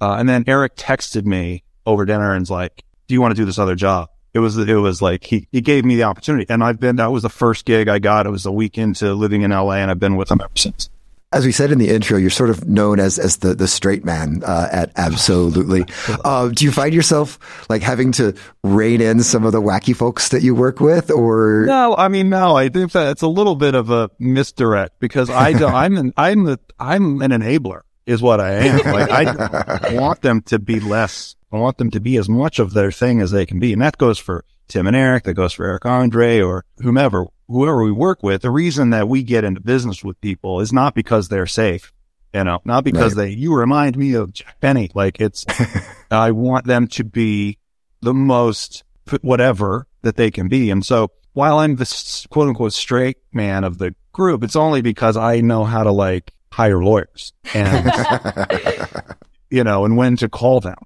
uh, 0.00 0.16
and 0.18 0.28
then 0.28 0.44
Eric 0.46 0.76
texted 0.76 1.24
me 1.24 1.64
over 1.86 2.04
dinner 2.04 2.34
and's 2.34 2.50
like, 2.50 2.84
do 3.08 3.14
you 3.14 3.20
want 3.20 3.34
to 3.34 3.40
do 3.40 3.44
this 3.44 3.58
other 3.58 3.74
job? 3.74 4.10
It 4.34 4.38
was, 4.38 4.56
it 4.56 4.74
was 4.74 5.02
like, 5.02 5.24
he, 5.24 5.48
he 5.52 5.60
gave 5.60 5.84
me 5.84 5.96
the 5.96 6.04
opportunity 6.04 6.46
and 6.48 6.62
I've 6.62 6.80
been, 6.80 6.96
that 6.96 7.12
was 7.12 7.22
the 7.22 7.28
first 7.28 7.64
gig 7.64 7.88
I 7.88 7.98
got. 7.98 8.26
It 8.26 8.30
was 8.30 8.46
a 8.46 8.52
week 8.52 8.78
into 8.78 9.12
living 9.14 9.42
in 9.42 9.50
LA 9.50 9.74
and 9.74 9.90
I've 9.90 9.98
been 9.98 10.16
with 10.16 10.30
him 10.30 10.40
ever 10.40 10.52
since. 10.56 10.88
As 11.32 11.46
we 11.46 11.52
said 11.52 11.72
in 11.72 11.78
the 11.78 11.88
intro, 11.88 12.18
you're 12.18 12.30
sort 12.30 12.50
of 12.50 12.66
known 12.66 13.00
as 13.00 13.18
as 13.18 13.38
the 13.38 13.54
the 13.54 13.68
straight 13.68 14.04
man 14.04 14.42
uh, 14.44 14.68
at 14.70 14.92
Absolutely. 14.96 15.84
Uh, 16.24 16.48
do 16.48 16.64
you 16.64 16.70
find 16.70 16.94
yourself 16.94 17.38
like 17.68 17.82
having 17.82 18.12
to 18.12 18.34
rein 18.62 19.00
in 19.00 19.22
some 19.22 19.44
of 19.44 19.52
the 19.52 19.60
wacky 19.60 19.94
folks 19.94 20.28
that 20.28 20.42
you 20.42 20.54
work 20.54 20.78
with, 20.78 21.10
or 21.10 21.64
No, 21.66 21.96
I 21.96 22.08
mean, 22.08 22.28
no, 22.28 22.54
I 22.56 22.68
think 22.68 22.92
that 22.92 23.10
it's 23.10 23.22
a 23.22 23.28
little 23.28 23.56
bit 23.56 23.74
of 23.74 23.90
a 23.90 24.10
misdirect 24.18 25.00
because 25.00 25.30
I 25.30 25.52
don't, 25.52 25.74
I'm 25.82 25.96
an, 25.96 26.12
I'm 26.16 26.44
the, 26.44 26.60
I'm 26.78 27.22
an 27.22 27.30
enabler 27.30 27.82
is 28.06 28.22
what 28.22 28.40
I 28.40 28.52
am. 28.52 28.78
Like 28.92 29.10
I 29.10 29.94
want 30.00 30.22
them 30.22 30.42
to 30.42 30.58
be 30.58 30.80
less. 30.80 31.36
I 31.52 31.56
want 31.56 31.78
them 31.78 31.90
to 31.90 32.00
be 32.00 32.16
as 32.16 32.28
much 32.28 32.58
of 32.58 32.72
their 32.72 32.90
thing 32.90 33.20
as 33.20 33.30
they 33.30 33.46
can 33.46 33.58
be. 33.58 33.72
And 33.72 33.82
that 33.82 33.98
goes 33.98 34.18
for 34.18 34.44
Tim 34.72 34.86
and 34.86 34.96
Eric. 34.96 35.24
That 35.24 35.34
goes 35.34 35.52
for 35.52 35.66
Eric 35.66 35.84
Andre 35.84 36.40
or 36.40 36.64
whomever, 36.78 37.26
whoever 37.46 37.84
we 37.84 37.92
work 37.92 38.22
with. 38.22 38.40
The 38.40 38.50
reason 38.50 38.88
that 38.90 39.06
we 39.06 39.22
get 39.22 39.44
into 39.44 39.60
business 39.60 40.02
with 40.02 40.18
people 40.22 40.60
is 40.60 40.72
not 40.72 40.94
because 40.94 41.28
they're 41.28 41.46
safe. 41.46 41.92
You 42.32 42.44
know, 42.44 42.60
not 42.64 42.82
because 42.82 43.14
Right. 43.14 43.26
they, 43.26 43.30
you 43.32 43.54
remind 43.54 43.98
me 43.98 44.14
of 44.14 44.32
Jack 44.32 44.58
Benny. 44.60 44.90
Like 44.94 45.20
it's, 45.20 45.44
I 46.10 46.30
want 46.30 46.66
them 46.66 46.86
to 46.88 47.04
be 47.04 47.58
the 48.00 48.14
most 48.14 48.82
whatever 49.20 49.86
that 50.00 50.16
they 50.16 50.30
can 50.30 50.48
be. 50.48 50.70
And 50.70 50.82
so 50.86 51.10
while 51.34 51.58
I'm 51.58 51.76
the 51.76 52.26
quote 52.30 52.48
unquote 52.48 52.72
straight 52.72 53.18
man 53.34 53.64
of 53.64 53.76
the 53.76 53.94
group, 54.12 54.42
it's 54.42 54.56
only 54.56 54.80
because 54.80 55.18
I 55.18 55.42
know 55.42 55.64
how 55.64 55.82
to 55.82 55.92
like 55.92 56.32
hire 56.50 56.82
lawyers 56.82 57.34
and, 57.52 57.92
you 59.50 59.64
know, 59.64 59.84
and 59.84 59.98
when 59.98 60.16
to 60.16 60.30
call 60.30 60.60
them 60.60 60.78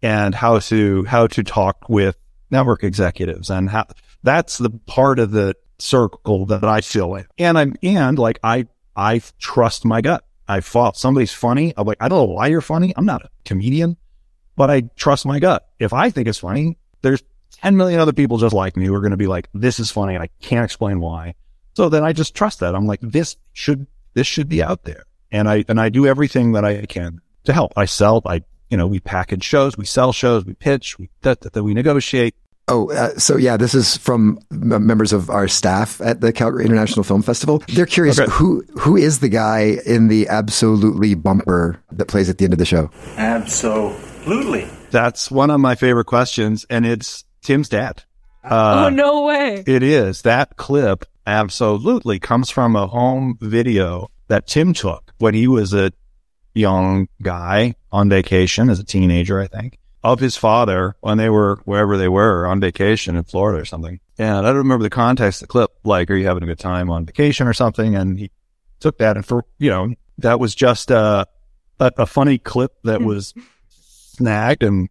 and 0.00 0.32
how 0.36 0.60
to, 0.60 1.04
how 1.06 1.26
to 1.26 1.42
talk 1.42 1.88
with 1.88 2.16
network 2.52 2.84
executives 2.84 3.50
and 3.50 3.70
how 3.70 3.86
that's 4.22 4.58
the 4.58 4.70
part 4.70 5.18
of 5.18 5.32
the 5.32 5.56
circle 5.78 6.46
that 6.46 6.64
I 6.64 6.80
feel 6.80 7.14
in. 7.16 7.26
And 7.38 7.58
I'm, 7.58 7.74
and 7.82 8.18
like 8.18 8.38
I, 8.44 8.66
I 8.94 9.20
trust 9.38 9.84
my 9.84 10.00
gut. 10.00 10.24
I 10.46 10.60
thought 10.60 10.96
somebody's 10.96 11.32
funny. 11.32 11.72
I'm 11.76 11.86
like, 11.86 11.98
I 12.00 12.08
don't 12.08 12.18
know 12.18 12.34
why 12.34 12.48
you're 12.48 12.60
funny. 12.60 12.92
I'm 12.96 13.06
not 13.06 13.24
a 13.24 13.30
comedian, 13.44 13.96
but 14.56 14.70
I 14.70 14.82
trust 14.96 15.26
my 15.26 15.40
gut. 15.40 15.66
If 15.78 15.92
I 15.92 16.10
think 16.10 16.28
it's 16.28 16.38
funny, 16.38 16.78
there's 17.00 17.22
10 17.62 17.76
million 17.76 18.00
other 18.00 18.12
people 18.12 18.38
just 18.38 18.54
like 18.54 18.76
me 18.76 18.86
who 18.86 18.94
are 18.94 19.00
going 19.00 19.12
to 19.12 19.16
be 19.16 19.26
like, 19.26 19.48
this 19.54 19.80
is 19.80 19.90
funny 19.90 20.14
and 20.14 20.22
I 20.22 20.28
can't 20.40 20.64
explain 20.64 21.00
why. 21.00 21.34
So 21.74 21.88
then 21.88 22.04
I 22.04 22.12
just 22.12 22.34
trust 22.34 22.60
that. 22.60 22.74
I'm 22.74 22.86
like, 22.86 23.00
this 23.00 23.36
should, 23.52 23.86
this 24.14 24.26
should 24.26 24.48
be 24.48 24.62
out 24.62 24.84
there. 24.84 25.04
And 25.30 25.48
I, 25.48 25.64
and 25.68 25.80
I 25.80 25.88
do 25.88 26.06
everything 26.06 26.52
that 26.52 26.64
I 26.64 26.84
can 26.86 27.20
to 27.44 27.52
help. 27.52 27.72
I 27.76 27.86
sell, 27.86 28.20
I, 28.26 28.42
you 28.68 28.76
know, 28.76 28.86
we 28.86 29.00
package 29.00 29.44
shows, 29.44 29.76
we 29.76 29.86
sell 29.86 30.12
shows, 30.12 30.44
we 30.44 30.54
pitch, 30.54 30.98
we, 30.98 31.08
that, 31.22 31.40
that, 31.42 31.54
that 31.54 31.64
we 31.64 31.72
negotiate. 31.74 32.34
Oh, 32.72 32.90
uh, 32.90 33.18
so 33.18 33.36
yeah, 33.36 33.58
this 33.58 33.74
is 33.74 33.98
from 33.98 34.38
m- 34.50 34.86
members 34.86 35.12
of 35.12 35.28
our 35.28 35.46
staff 35.46 36.00
at 36.00 36.22
the 36.22 36.32
Calgary 36.32 36.64
International 36.64 37.04
Film 37.04 37.20
Festival. 37.20 37.62
They're 37.68 37.84
curious 37.84 38.18
Okay. 38.18 38.30
who 38.32 38.64
who 38.78 38.96
is 38.96 39.18
the 39.20 39.28
guy 39.28 39.76
in 39.84 40.08
the 40.08 40.26
absolutely 40.28 41.14
bumper 41.14 41.78
that 41.92 42.08
plays 42.08 42.30
at 42.30 42.38
the 42.38 42.44
end 42.44 42.54
of 42.54 42.58
the 42.58 42.64
show. 42.64 42.90
Absolutely. 43.18 44.68
That's 44.90 45.30
one 45.30 45.50
of 45.50 45.60
my 45.60 45.74
favorite 45.74 46.06
questions. 46.06 46.64
And 46.70 46.86
it's 46.86 47.24
Tim's 47.42 47.68
dad. 47.68 48.02
Uh, 48.44 48.86
oh 48.86 48.88
no 48.90 49.22
way! 49.22 49.62
It 49.66 49.82
is. 49.82 50.22
That 50.22 50.56
clip 50.56 51.04
absolutely 51.26 52.18
comes 52.18 52.50
from 52.50 52.74
a 52.74 52.86
home 52.86 53.36
video 53.40 54.08
that 54.28 54.46
Tim 54.46 54.72
took 54.72 55.12
when 55.18 55.34
he 55.34 55.46
was 55.46 55.72
a 55.74 55.92
young 56.54 57.08
guy 57.22 57.74
on 57.92 58.08
vacation 58.08 58.68
as 58.70 58.80
a 58.80 58.84
teenager, 58.84 59.40
I 59.40 59.46
think, 59.46 59.78
of 60.04 60.20
his 60.20 60.36
father 60.36 60.96
when 61.00 61.18
they 61.18 61.28
were 61.28 61.60
wherever 61.64 61.96
they 61.96 62.08
were 62.08 62.46
on 62.46 62.60
vacation 62.60 63.16
in 63.16 63.24
Florida 63.24 63.60
or 63.60 63.64
something. 63.64 64.00
And 64.18 64.46
I 64.46 64.50
don't 64.50 64.56
remember 64.56 64.82
the 64.82 64.90
context 64.90 65.42
of 65.42 65.48
the 65.48 65.52
clip, 65.52 65.70
like, 65.84 66.10
are 66.10 66.16
you 66.16 66.26
having 66.26 66.42
a 66.42 66.46
good 66.46 66.58
time 66.58 66.90
on 66.90 67.06
vacation 67.06 67.46
or 67.46 67.52
something? 67.52 67.94
And 67.94 68.18
he 68.18 68.30
took 68.80 68.98
that 68.98 69.16
and 69.16 69.24
for, 69.24 69.44
you 69.58 69.70
know, 69.70 69.94
that 70.18 70.40
was 70.40 70.54
just 70.54 70.90
a, 70.90 71.26
a, 71.78 71.92
a 71.98 72.06
funny 72.06 72.38
clip 72.38 72.72
that 72.84 73.00
hmm. 73.00 73.06
was 73.06 73.32
snagged 73.68 74.62
and 74.62 74.88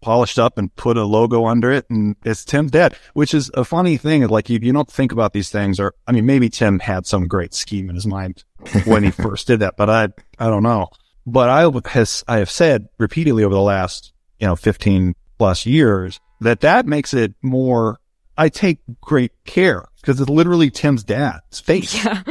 polished 0.00 0.38
up 0.38 0.58
and 0.58 0.74
put 0.76 0.96
a 0.96 1.04
logo 1.04 1.46
under 1.46 1.72
it. 1.72 1.86
And 1.90 2.14
it's 2.24 2.44
Tim's 2.44 2.70
dad, 2.70 2.96
which 3.14 3.34
is 3.34 3.50
a 3.54 3.64
funny 3.64 3.96
thing. 3.96 4.26
Like 4.28 4.48
you, 4.50 4.58
you 4.62 4.72
don't 4.72 4.90
think 4.90 5.12
about 5.12 5.32
these 5.32 5.50
things 5.50 5.80
or, 5.80 5.94
I 6.06 6.12
mean, 6.12 6.26
maybe 6.26 6.48
Tim 6.48 6.78
had 6.78 7.06
some 7.06 7.26
great 7.26 7.54
scheme 7.54 7.88
in 7.88 7.94
his 7.94 8.06
mind 8.06 8.44
when 8.84 9.02
he 9.02 9.10
first 9.10 9.46
did 9.46 9.60
that, 9.60 9.76
but 9.76 9.90
I, 9.90 10.08
I 10.38 10.48
don't 10.48 10.62
know. 10.62 10.88
But 11.26 11.48
I 11.48 11.70
has, 11.88 12.22
I 12.28 12.38
have 12.38 12.50
said 12.50 12.88
repeatedly 12.98 13.44
over 13.44 13.54
the 13.54 13.60
last, 13.60 14.12
you 14.38 14.46
know, 14.46 14.56
15 14.56 15.14
plus 15.38 15.66
years 15.66 16.20
that 16.40 16.60
that 16.60 16.86
makes 16.86 17.14
it 17.14 17.34
more, 17.42 17.98
I 18.36 18.48
take 18.48 18.78
great 19.00 19.32
care 19.44 19.88
because 20.00 20.20
it's 20.20 20.30
literally 20.30 20.70
Tim's 20.70 21.04
dad's 21.04 21.60
face. 21.60 22.04
Yeah. 22.04 22.22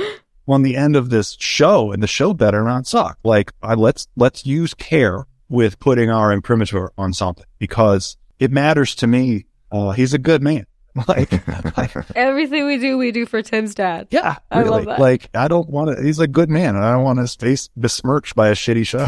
On 0.45 0.61
the 0.61 0.75
end 0.75 0.97
of 0.97 1.09
this 1.09 1.37
show, 1.39 1.93
and 1.93 2.03
the 2.03 2.07
show 2.07 2.33
better 2.33 2.65
not 2.65 2.85
suck. 2.85 3.17
Like, 3.23 3.53
I, 3.61 3.75
let's 3.75 4.09
let's 4.17 4.45
use 4.45 4.73
care 4.73 5.25
with 5.47 5.79
putting 5.79 6.09
our 6.09 6.33
imprimatur 6.33 6.91
on 6.97 7.13
something 7.13 7.45
because 7.59 8.17
it 8.39 8.51
matters 8.51 8.93
to 8.95 9.07
me. 9.07 9.45
Uh, 9.71 9.91
he's 9.91 10.13
a 10.13 10.17
good 10.17 10.43
man. 10.43 10.65
Like, 11.07 11.31
like, 11.77 11.95
Everything 12.15 12.67
we 12.67 12.77
do, 12.77 12.97
we 12.99 13.11
do 13.11 13.25
for 13.25 13.41
Tim's 13.41 13.73
dad. 13.73 14.07
yeah, 14.11 14.37
I 14.51 14.59
really. 14.59 14.69
love 14.69 14.85
that. 14.85 14.99
Like, 14.99 15.27
I 15.33 15.47
don't 15.47 15.67
want 15.67 15.97
to, 15.97 16.03
he's 16.03 16.19
a 16.19 16.27
good 16.27 16.49
man 16.51 16.75
and 16.75 16.85
I 16.85 16.91
don't 16.93 17.03
want 17.03 17.17
his 17.17 17.35
face 17.35 17.69
besmirched 17.75 18.35
by 18.35 18.49
a 18.49 18.53
shitty 18.53 18.85
show. 18.85 19.05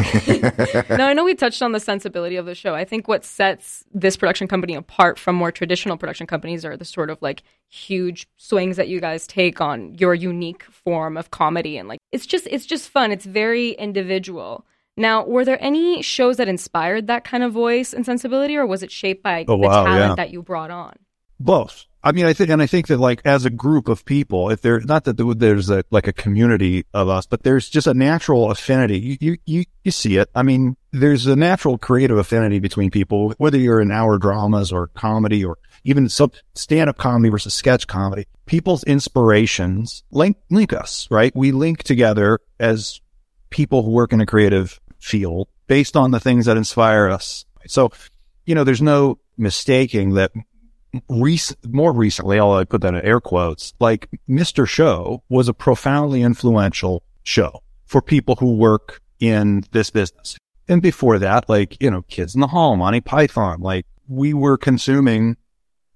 now 0.96 1.06
I 1.06 1.12
know 1.12 1.24
we 1.24 1.34
touched 1.36 1.62
on 1.62 1.70
the 1.72 1.78
sensibility 1.80 2.34
of 2.36 2.44
the 2.46 2.56
show. 2.56 2.74
I 2.74 2.84
think 2.84 3.06
what 3.06 3.24
sets 3.24 3.84
this 3.94 4.16
production 4.16 4.48
company 4.48 4.74
apart 4.74 5.16
from 5.18 5.36
more 5.36 5.52
traditional 5.52 5.96
production 5.96 6.26
companies 6.26 6.64
are 6.64 6.76
the 6.76 6.84
sort 6.84 7.08
of 7.08 7.22
like 7.22 7.44
huge 7.68 8.28
swings 8.36 8.76
that 8.76 8.88
you 8.88 9.00
guys 9.00 9.26
take 9.26 9.60
on 9.60 9.94
your 9.94 10.14
unique 10.14 10.64
form 10.64 11.16
of 11.16 11.30
comedy 11.30 11.76
and 11.78 11.88
like 11.88 11.98
it's 12.12 12.26
just 12.26 12.46
it's 12.50 12.66
just 12.66 12.88
fun. 12.88 13.12
It's 13.12 13.24
very 13.26 13.70
individual. 13.72 14.66
Now, 14.96 15.24
were 15.24 15.44
there 15.44 15.62
any 15.62 16.00
shows 16.02 16.38
that 16.38 16.48
inspired 16.48 17.06
that 17.06 17.22
kind 17.24 17.42
of 17.42 17.52
voice 17.52 17.92
and 17.92 18.04
sensibility, 18.06 18.56
or 18.56 18.66
was 18.66 18.82
it 18.82 18.90
shaped 18.90 19.22
by 19.22 19.42
Oh, 19.46 19.52
the 19.52 19.56
wow, 19.58 19.84
talent 19.84 20.10
yeah. 20.10 20.14
that 20.14 20.30
you 20.30 20.42
brought 20.42 20.70
on? 20.70 20.94
Both. 21.38 21.86
I 22.06 22.12
mean, 22.12 22.24
I 22.24 22.34
think, 22.34 22.50
and 22.50 22.62
I 22.62 22.66
think 22.66 22.86
that 22.86 22.98
like 22.98 23.20
as 23.24 23.44
a 23.44 23.50
group 23.50 23.88
of 23.88 24.04
people, 24.04 24.50
if 24.50 24.62
there, 24.62 24.78
not 24.80 25.04
that 25.04 25.16
there's 25.16 25.70
a, 25.70 25.82
like 25.90 26.06
a 26.06 26.12
community 26.12 26.86
of 26.94 27.08
us, 27.08 27.26
but 27.26 27.42
there's 27.42 27.68
just 27.68 27.88
a 27.88 27.94
natural 27.94 28.52
affinity. 28.52 29.00
You, 29.00 29.16
you, 29.20 29.36
you, 29.44 29.64
you 29.82 29.90
see 29.90 30.16
it. 30.16 30.30
I 30.32 30.44
mean, 30.44 30.76
there's 30.92 31.26
a 31.26 31.34
natural 31.34 31.78
creative 31.78 32.16
affinity 32.16 32.60
between 32.60 32.92
people, 32.92 33.34
whether 33.38 33.58
you're 33.58 33.80
in 33.80 33.90
hour 33.90 34.18
dramas 34.18 34.70
or 34.70 34.86
comedy 34.88 35.44
or 35.44 35.58
even 35.82 36.08
some 36.08 36.30
stand 36.54 36.88
up 36.88 36.96
comedy 36.96 37.28
versus 37.28 37.54
sketch 37.54 37.88
comedy. 37.88 38.26
People's 38.46 38.84
inspirations 38.84 40.04
link, 40.12 40.36
link 40.48 40.72
us, 40.72 41.08
right? 41.10 41.34
We 41.34 41.50
link 41.50 41.82
together 41.82 42.38
as 42.60 43.00
people 43.50 43.82
who 43.82 43.90
work 43.90 44.12
in 44.12 44.20
a 44.20 44.26
creative 44.26 44.80
field 45.00 45.48
based 45.66 45.96
on 45.96 46.12
the 46.12 46.20
things 46.20 46.46
that 46.46 46.56
inspire 46.56 47.08
us. 47.08 47.46
So, 47.66 47.90
you 48.44 48.54
know, 48.54 48.62
there's 48.62 48.80
no 48.80 49.18
mistaking 49.36 50.14
that 50.14 50.30
rec- 51.08 51.56
more 51.64 51.92
recently, 51.92 52.38
although 52.38 52.58
I 52.58 52.64
put 52.64 52.80
that 52.82 52.94
in 52.94 53.00
air 53.02 53.20
quotes, 53.20 53.74
like 53.80 54.08
Mr. 54.28 54.66
Show 54.66 55.22
was 55.28 55.48
a 55.48 55.54
profoundly 55.54 56.22
influential 56.22 57.02
show 57.22 57.62
for 57.86 58.02
people 58.02 58.36
who 58.36 58.56
work 58.56 59.00
in 59.20 59.64
this 59.72 59.90
business. 59.90 60.36
And 60.68 60.82
before 60.82 61.18
that, 61.18 61.48
like, 61.48 61.80
you 61.80 61.90
know, 61.90 62.02
Kids 62.02 62.34
in 62.34 62.40
the 62.40 62.48
Hall, 62.48 62.76
Monty 62.76 63.00
Python, 63.00 63.60
like 63.60 63.86
we 64.08 64.34
were 64.34 64.56
consuming 64.56 65.36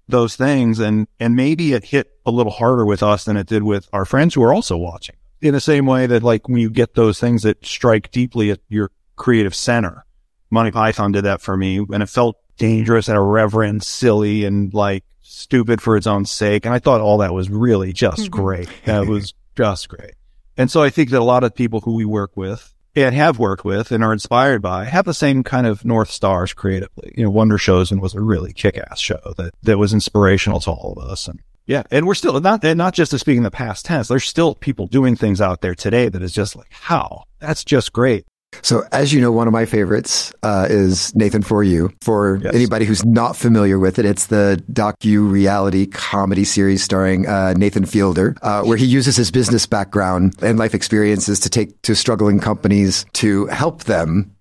those 0.07 0.35
things 0.35 0.79
and, 0.79 1.07
and 1.19 1.35
maybe 1.35 1.73
it 1.73 1.85
hit 1.85 2.11
a 2.25 2.31
little 2.31 2.51
harder 2.51 2.85
with 2.85 3.03
us 3.03 3.25
than 3.25 3.37
it 3.37 3.47
did 3.47 3.63
with 3.63 3.87
our 3.93 4.05
friends 4.05 4.33
who 4.33 4.43
are 4.43 4.53
also 4.53 4.77
watching 4.77 5.15
in 5.41 5.53
the 5.53 5.61
same 5.61 5.85
way 5.85 6.05
that 6.05 6.23
like 6.23 6.47
when 6.47 6.59
you 6.59 6.69
get 6.69 6.93
those 6.93 7.19
things 7.19 7.43
that 7.43 7.65
strike 7.65 8.11
deeply 8.11 8.51
at 8.51 8.59
your 8.69 8.91
creative 9.15 9.55
center. 9.55 10.05
Monty 10.49 10.71
Python 10.71 11.11
did 11.11 11.25
that 11.25 11.41
for 11.41 11.55
me 11.55 11.77
and 11.77 12.03
it 12.03 12.09
felt 12.09 12.37
dangerous 12.57 13.07
and 13.07 13.17
irreverent, 13.17 13.83
silly 13.83 14.45
and 14.45 14.73
like 14.73 15.03
stupid 15.21 15.81
for 15.81 15.97
its 15.97 16.07
own 16.07 16.25
sake. 16.25 16.65
And 16.65 16.73
I 16.73 16.79
thought 16.79 17.01
all 17.01 17.19
that 17.19 17.33
was 17.33 17.49
really 17.49 17.93
just 17.93 18.23
mm-hmm. 18.23 18.41
great. 18.41 18.69
That 18.85 19.07
was 19.07 19.33
just 19.55 19.89
great. 19.89 20.13
And 20.57 20.69
so 20.69 20.83
I 20.83 20.89
think 20.89 21.09
that 21.09 21.19
a 21.19 21.23
lot 21.23 21.43
of 21.43 21.55
people 21.55 21.81
who 21.81 21.95
we 21.95 22.05
work 22.05 22.35
with 22.35 22.73
and 22.95 23.15
have 23.15 23.39
worked 23.39 23.63
with 23.63 23.91
and 23.91 24.03
are 24.03 24.13
inspired 24.13 24.61
by 24.61 24.85
have 24.85 25.05
the 25.05 25.13
same 25.13 25.43
kind 25.43 25.65
of 25.65 25.85
North 25.85 26.11
Stars 26.11 26.53
creatively. 26.53 27.13
You 27.15 27.23
know, 27.23 27.29
Wonder 27.29 27.57
Showzen 27.57 28.01
was 28.01 28.13
a 28.13 28.21
really 28.21 28.53
kick-ass 28.53 28.99
show 28.99 29.33
that, 29.37 29.53
that 29.63 29.77
was 29.77 29.93
inspirational 29.93 30.59
to 30.61 30.71
all 30.71 30.93
of 30.97 31.09
us. 31.09 31.27
And 31.27 31.39
yeah, 31.65 31.83
and 31.89 32.05
we're 32.05 32.15
still 32.15 32.39
not, 32.41 32.63
and 32.65 32.77
not 32.77 32.93
just 32.93 33.11
to 33.11 33.19
speak 33.19 33.37
in 33.37 33.43
the 33.43 33.51
past 33.51 33.85
tense, 33.85 34.09
there's 34.09 34.25
still 34.25 34.55
people 34.55 34.87
doing 34.87 35.15
things 35.15 35.39
out 35.39 35.61
there 35.61 35.75
today 35.75 36.09
that 36.09 36.21
is 36.21 36.33
just 36.33 36.55
like, 36.55 36.71
how? 36.71 37.23
That's 37.39 37.63
just 37.63 37.93
great. 37.93 38.25
So, 38.63 38.83
as 38.91 39.13
you 39.13 39.21
know, 39.21 39.31
one 39.31 39.47
of 39.47 39.53
my 39.53 39.65
favorites 39.65 40.33
uh, 40.43 40.67
is 40.69 41.15
Nathan 41.15 41.41
for 41.41 41.63
You. 41.63 41.91
For 42.01 42.39
Yes. 42.43 42.53
anybody 42.53 42.85
who's 42.85 43.03
not 43.05 43.35
familiar 43.35 43.79
with 43.79 43.97
it, 43.97 44.05
it's 44.05 44.27
the 44.27 44.61
docu 44.71 45.29
reality 45.31 45.85
comedy 45.87 46.43
series 46.43 46.83
starring 46.83 47.27
uh, 47.27 47.53
Nathan 47.53 47.85
Fielder, 47.85 48.35
uh, 48.41 48.63
where 48.63 48.77
he 48.77 48.85
uses 48.85 49.15
his 49.15 49.31
business 49.31 49.65
background 49.65 50.35
and 50.41 50.59
life 50.59 50.75
experiences 50.75 51.39
to 51.41 51.49
take 51.49 51.81
to 51.83 51.95
struggling 51.95 52.39
companies 52.39 53.05
to 53.13 53.47
help 53.47 53.85
them. 53.85 54.35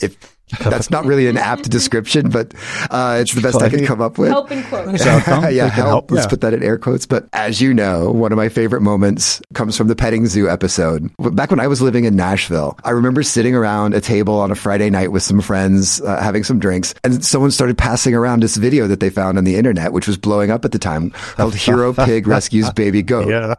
If 0.00 0.16
that's 0.58 0.90
not 0.90 1.04
really 1.04 1.26
an 1.26 1.36
apt 1.36 1.70
description, 1.70 2.30
but 2.30 2.54
uh, 2.90 3.18
it's 3.20 3.34
the 3.34 3.40
best 3.40 3.62
I 3.62 3.68
could 3.70 3.86
come 3.86 4.00
up 4.00 4.18
with. 4.18 4.30
Help 4.30 4.50
in 4.50 4.62
quotes. 4.64 5.06
outcome. 5.06 5.44
yeah, 5.52 5.64
We 5.64 5.70
can 5.70 5.86
help. 5.86 6.10
Let's 6.10 6.26
yeah. 6.26 6.30
put 6.30 6.40
that 6.42 6.54
in 6.54 6.62
air 6.62 6.78
quotes. 6.78 7.06
But 7.06 7.28
as 7.32 7.60
you 7.60 7.72
know, 7.72 8.10
one 8.10 8.32
of 8.32 8.36
my 8.36 8.48
favorite 8.48 8.80
moments 8.80 9.40
comes 9.54 9.76
from 9.76 9.88
the 9.88 9.96
petting 9.96 10.26
zoo 10.26 10.48
episode. 10.48 11.10
Back 11.18 11.50
when 11.50 11.60
I 11.60 11.66
was 11.66 11.80
living 11.80 12.04
in 12.04 12.16
Nashville, 12.16 12.78
I 12.84 12.90
remember 12.90 13.22
sitting 13.22 13.54
around 13.54 13.94
a 13.94 14.00
table 14.00 14.38
on 14.40 14.50
a 14.50 14.54
Friday 14.54 14.90
night 14.90 15.12
with 15.12 15.22
some 15.22 15.40
friends, 15.40 16.00
uh, 16.00 16.20
having 16.20 16.44
some 16.44 16.58
drinks, 16.58 16.94
and 17.04 17.24
someone 17.24 17.50
started 17.50 17.78
passing 17.78 18.14
around 18.14 18.42
this 18.42 18.56
video 18.56 18.86
that 18.86 19.00
they 19.00 19.10
found 19.10 19.38
on 19.38 19.44
the 19.44 19.56
internet, 19.56 19.92
which 19.92 20.06
was 20.06 20.16
blowing 20.16 20.50
up 20.50 20.64
at 20.64 20.72
the 20.72 20.78
time, 20.78 21.10
called 21.10 21.54
"Hero 21.54 21.92
Pig 21.92 22.26
Rescues 22.26 22.70
Baby 22.74 23.02
Goat." 23.02 23.28
Yeah. 23.28 23.54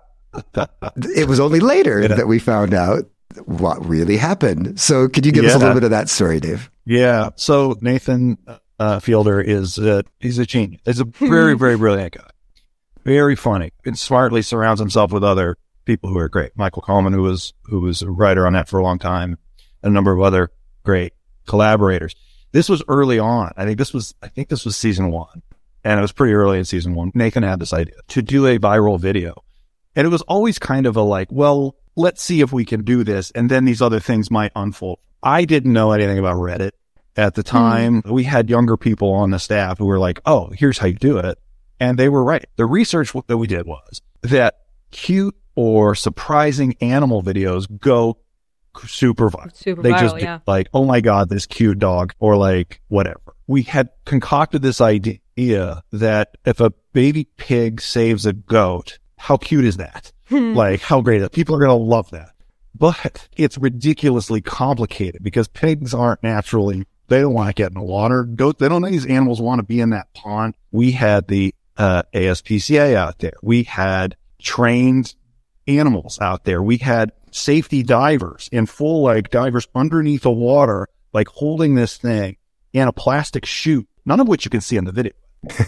It 1.15 1.27
was 1.27 1.39
only 1.39 1.59
later 1.59 2.07
that 2.07 2.27
we 2.27 2.39
found 2.39 2.73
out 2.73 3.03
what 3.45 3.85
really 3.85 4.17
happened. 4.17 4.79
So, 4.79 5.07
could 5.07 5.25
you 5.25 5.31
give 5.31 5.45
us 5.45 5.55
a 5.55 5.57
little 5.57 5.73
bit 5.73 5.83
of 5.83 5.91
that 5.91 6.09
story, 6.09 6.39
Dave? 6.39 6.69
Yeah. 6.85 7.29
So 7.35 7.77
Nathan 7.81 8.37
uh, 8.79 8.99
Fielder 8.99 9.39
is 9.39 9.77
uh, 9.77 10.01
he's 10.19 10.39
a 10.39 10.45
genius. 10.45 10.81
He's 10.85 10.99
a 10.99 11.05
very 11.05 11.55
very 11.55 11.77
brilliant 11.77 12.13
guy. 12.13 12.29
Very 13.03 13.35
funny 13.35 13.71
and 13.85 13.97
smartly 13.97 14.41
surrounds 14.41 14.79
himself 14.79 15.11
with 15.11 15.23
other 15.23 15.57
people 15.85 16.09
who 16.09 16.17
are 16.17 16.29
great. 16.29 16.51
Michael 16.55 16.81
Coleman, 16.81 17.13
who 17.13 17.23
was 17.23 17.53
who 17.63 17.81
was 17.81 18.01
a 18.01 18.09
writer 18.09 18.45
on 18.45 18.53
that 18.53 18.67
for 18.67 18.79
a 18.79 18.83
long 18.83 18.99
time, 18.99 19.37
and 19.83 19.91
a 19.91 19.93
number 19.93 20.11
of 20.11 20.21
other 20.21 20.51
great 20.83 21.13
collaborators. 21.47 22.15
This 22.51 22.67
was 22.67 22.83
early 22.87 23.19
on. 23.19 23.51
I 23.55 23.65
think 23.65 23.77
this 23.77 23.93
was 23.93 24.13
I 24.21 24.27
think 24.27 24.49
this 24.49 24.65
was 24.65 24.75
season 24.75 25.11
one, 25.11 25.41
and 25.83 25.99
it 25.99 26.01
was 26.01 26.11
pretty 26.11 26.33
early 26.33 26.59
in 26.59 26.65
season 26.65 26.95
one. 26.95 27.11
Nathan 27.13 27.43
had 27.43 27.59
this 27.59 27.73
idea 27.73 27.95
to 28.09 28.21
do 28.21 28.47
a 28.47 28.59
viral 28.59 28.99
video, 28.99 29.43
and 29.95 30.05
it 30.05 30.09
was 30.09 30.21
always 30.23 30.59
kind 30.59 30.85
of 30.85 30.95
a 30.95 31.01
like, 31.01 31.31
well, 31.31 31.75
let's 31.95 32.21
see 32.21 32.41
if 32.41 32.51
we 32.51 32.65
can 32.65 32.83
do 32.83 33.03
this, 33.03 33.31
and 33.31 33.49
then 33.49 33.65
these 33.65 33.81
other 33.81 33.99
things 33.99 34.31
might 34.31 34.51
unfold. 34.55 34.99
I 35.23 35.45
didn't 35.45 35.73
know 35.73 35.91
anything 35.91 36.17
about 36.17 36.37
Reddit 36.37 36.71
at 37.15 37.35
the 37.35 37.41
hmm. 37.41 37.47
time. 37.47 38.01
We 38.05 38.23
had 38.23 38.49
younger 38.49 38.77
people 38.77 39.11
on 39.11 39.31
the 39.31 39.39
staff 39.39 39.77
who 39.77 39.85
were 39.85 39.99
like, 39.99 40.19
oh, 40.25 40.51
here's 40.55 40.77
how 40.77 40.87
you 40.87 40.95
do 40.95 41.17
it. 41.17 41.37
And 41.79 41.97
they 41.97 42.09
were 42.09 42.23
right. 42.23 42.45
The 42.57 42.65
research 42.65 43.13
that 43.27 43.37
we 43.37 43.47
did 43.47 43.65
was 43.65 44.01
that 44.21 44.59
cute 44.91 45.35
or 45.55 45.95
surprising 45.95 46.75
animal 46.79 47.23
videos 47.23 47.65
go 47.79 48.17
super 48.85 49.29
viral. 49.29 49.55
Super 49.55 49.81
they 49.81 49.91
viral, 49.91 49.99
just 49.99 50.19
yeah. 50.19 50.39
like, 50.47 50.67
oh 50.73 50.85
my 50.85 51.01
God, 51.01 51.29
this 51.29 51.45
cute 51.45 51.79
dog 51.79 52.13
or 52.19 52.37
like 52.37 52.81
whatever. 52.87 53.35
We 53.47 53.63
had 53.63 53.89
concocted 54.05 54.61
this 54.61 54.79
idea 54.79 55.83
that 55.91 56.37
if 56.45 56.59
a 56.59 56.71
baby 56.93 57.25
pig 57.37 57.81
saves 57.81 58.25
a 58.25 58.33
goat, 58.33 58.99
how 59.17 59.37
cute 59.37 59.65
is 59.65 59.77
that? 59.77 60.11
Like 60.31 60.81
how 60.81 61.01
great 61.01 61.17
is 61.17 61.23
that? 61.23 61.31
People 61.31 61.55
are 61.55 61.59
going 61.59 61.69
to 61.69 61.75
love 61.75 62.09
that. 62.11 62.33
But 62.77 63.27
it's 63.35 63.57
ridiculously 63.57 64.41
complicated 64.41 65.23
because 65.23 65.47
pigs 65.47 65.93
aren't 65.93 66.23
naturally, 66.23 66.85
they 67.09 67.19
don't 67.19 67.33
want 67.33 67.49
to 67.49 67.53
get 67.53 67.67
in 67.67 67.73
the 67.75 67.81
water. 67.81 68.23
Goat, 68.23 68.59
they 68.59 68.69
don't, 68.69 68.81
these 68.83 69.05
animals 69.05 69.41
want 69.41 69.59
to 69.59 69.63
be 69.63 69.81
in 69.81 69.89
that 69.91 70.13
pond. 70.13 70.55
We 70.71 70.91
had 70.91 71.27
the, 71.27 71.53
uh, 71.77 72.03
ASPCA 72.13 72.95
out 72.95 73.19
there. 73.19 73.33
We 73.41 73.63
had 73.63 74.15
trained 74.39 75.15
animals 75.67 76.19
out 76.19 76.45
there. 76.45 76.61
We 76.61 76.77
had 76.77 77.11
safety 77.31 77.83
divers 77.83 78.49
in 78.51 78.65
full 78.65 79.03
like 79.03 79.29
divers 79.29 79.67
underneath 79.75 80.23
the 80.23 80.31
water, 80.31 80.87
like 81.13 81.27
holding 81.27 81.75
this 81.75 81.97
thing 81.97 82.37
in 82.73 82.87
a 82.87 82.93
plastic 82.93 83.45
chute, 83.45 83.87
none 84.05 84.19
of 84.19 84.27
which 84.27 84.45
you 84.45 84.51
can 84.51 84.61
see 84.61 84.77
in 84.77 84.85
the 84.85 84.91
video. 84.91 85.13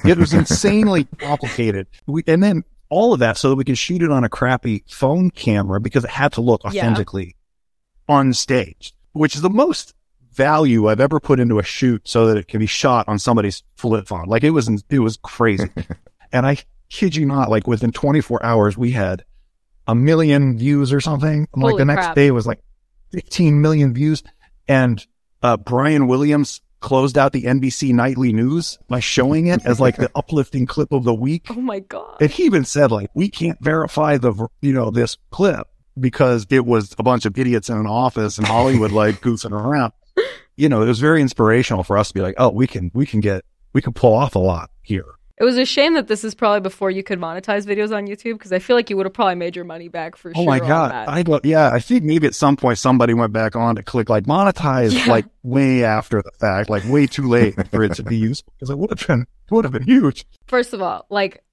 It 0.05 0.17
was 0.17 0.33
insanely 0.33 1.05
complicated. 1.17 1.87
We, 2.05 2.23
and 2.27 2.43
then 2.43 2.63
all 2.93 3.13
of 3.13 3.19
that 3.19 3.37
so 3.37 3.49
that 3.49 3.55
we 3.55 3.63
could 3.63 3.77
shoot 3.77 4.01
it 4.03 4.11
on 4.11 4.23
a 4.23 4.29
crappy 4.29 4.83
phone 4.87 5.31
camera 5.31 5.79
because 5.81 6.03
it 6.03 6.09
had 6.11 6.31
to 6.33 6.41
look 6.41 6.61
Yeah. 6.75 6.85
on 8.07 8.33
stage, 8.33 8.93
which 9.13 9.35
is 9.35 9.41
the 9.41 9.49
most 9.49 9.93
value 10.31 10.87
I've 10.87 10.99
ever 10.99 11.19
put 11.19 11.39
into 11.39 11.59
a 11.59 11.63
shoot 11.63 12.07
so 12.07 12.27
that 12.27 12.37
it 12.37 12.47
can 12.47 12.59
be 12.59 12.65
shot 12.65 13.07
on 13.07 13.19
somebody's 13.19 13.63
flip 13.75 14.07
phone. 14.07 14.25
Like 14.27 14.43
it 14.43 14.49
was, 14.51 14.67
it 14.89 14.99
was 14.99 15.17
crazy. 15.17 15.69
and 16.31 16.45
I 16.45 16.57
kid 16.89 17.15
you 17.15 17.25
not, 17.25 17.49
like 17.49 17.67
within 17.67 17.91
24 17.91 18.43
hours, 18.43 18.77
we 18.77 18.91
had 18.91 19.23
a 19.87 19.95
million 19.95 20.57
views 20.57 20.91
or 20.93 21.01
something. 21.01 21.47
And, 21.53 21.63
like 21.63 21.71
Holy 21.71 21.81
the 21.81 21.85
next 21.85 22.05
crap. 22.05 22.15
day 22.15 22.31
was 22.31 22.45
like 22.47 22.59
15 23.11 23.61
million 23.61 23.93
views. 23.93 24.23
And, 24.67 25.05
uh, 25.41 25.57
Brian 25.57 26.07
Williams 26.07 26.61
closed 26.83 27.17
out 27.17 27.31
the 27.31 27.43
NBC 27.43 27.93
nightly 27.93 28.31
news 28.31 28.77
by 28.87 28.99
showing 28.99 29.47
it 29.47 29.65
as 29.65 29.79
like 29.79 29.95
the 29.95 30.11
uplifting 30.15 30.67
clip 30.67 30.91
of 30.91 31.05
the 31.05 31.13
week. 31.13 31.47
Oh 31.49 31.55
my 31.55 31.79
god. 31.79 32.17
And 32.21 32.29
he 32.29 32.43
even 32.43 32.65
said 32.65 32.91
like, 32.91 33.09
we 33.15 33.29
can't 33.29 33.57
verify 33.63 34.17
the, 34.17 34.47
you 34.61 34.73
know, 34.73 34.91
this 34.91 35.17
clip 35.31 35.67
because 35.99 36.45
it 36.49 36.65
was 36.65 36.93
a 36.99 37.03
bunch 37.03 37.25
of 37.25 37.37
idiots 37.39 37.69
in 37.69 37.77
an 37.77 37.87
office 37.87 38.37
in 38.37 38.43
Hollywood, 38.45 38.91
like 38.91 39.15
goofing 39.21 39.51
around. 39.51 39.93
You 40.55 40.69
know, 40.69 40.83
it 40.83 40.87
was 40.87 40.99
very 40.99 41.21
inspirational 41.21 41.83
for 41.83 41.97
us 41.97 42.09
to 42.09 42.13
be 42.13 42.21
like, 42.21 42.35
oh, 42.37 42.49
we 42.49 42.67
can, 42.67 42.91
we 42.93 43.07
can 43.07 43.21
get, 43.21 43.43
we 43.71 43.81
can 43.81 43.93
pull 43.93 44.13
off 44.13 44.35
a 44.35 44.39
lot 44.39 44.69
here. 44.83 45.05
It 45.39 45.43
was 45.43 45.57
a 45.57 45.65
shame 45.65 45.95
that 45.95 46.07
this 46.07 46.23
is 46.23 46.35
probably 46.35 46.59
before 46.59 46.91
you 46.91 47.01
could 47.01 47.19
monetize 47.19 47.65
videos 47.65 47.95
on 47.95 48.05
YouTube 48.05 48.33
because 48.33 48.53
I 48.53 48.59
feel 48.59 48.75
like 48.75 48.89
you 48.91 48.97
would 48.97 49.07
have 49.07 49.13
probably 49.13 49.35
made 49.35 49.55
your 49.55 49.65
money 49.65 49.87
back 49.87 50.15
for 50.15 50.29
Oh 50.29 50.33
sure. 50.33 50.43
Oh 50.43 50.45
my 50.45 50.59
God. 50.59 50.91
I 51.07 51.23
yeah, 51.43 51.71
I 51.73 51.79
think 51.79 52.03
maybe 52.03 52.27
at 52.27 52.35
some 52.35 52.55
point 52.55 52.77
somebody 52.77 53.15
went 53.15 53.33
back 53.33 53.55
on 53.55 53.75
to 53.75 53.83
click 53.83 54.09
like 54.09 54.25
monetize 54.25 54.93
Yeah. 54.93 55.11
like 55.11 55.25
way 55.41 55.83
after 55.83 56.21
the 56.21 56.31
fact, 56.39 56.69
like 56.69 56.83
way 56.85 57.07
too 57.07 57.27
late 57.27 57.55
for 57.71 57.83
it 57.83 57.95
to 57.95 58.03
be 58.03 58.15
useful 58.17 58.53
because 58.57 58.69
it 58.69 58.77
would 58.77 58.91
have 58.91 59.07
been, 59.07 59.21
it 59.21 59.51
would 59.51 59.65
have 59.65 59.73
been 59.73 59.83
huge. 59.83 60.25
First 60.45 60.71
of 60.73 60.81
all, 60.83 61.07
like 61.09 61.43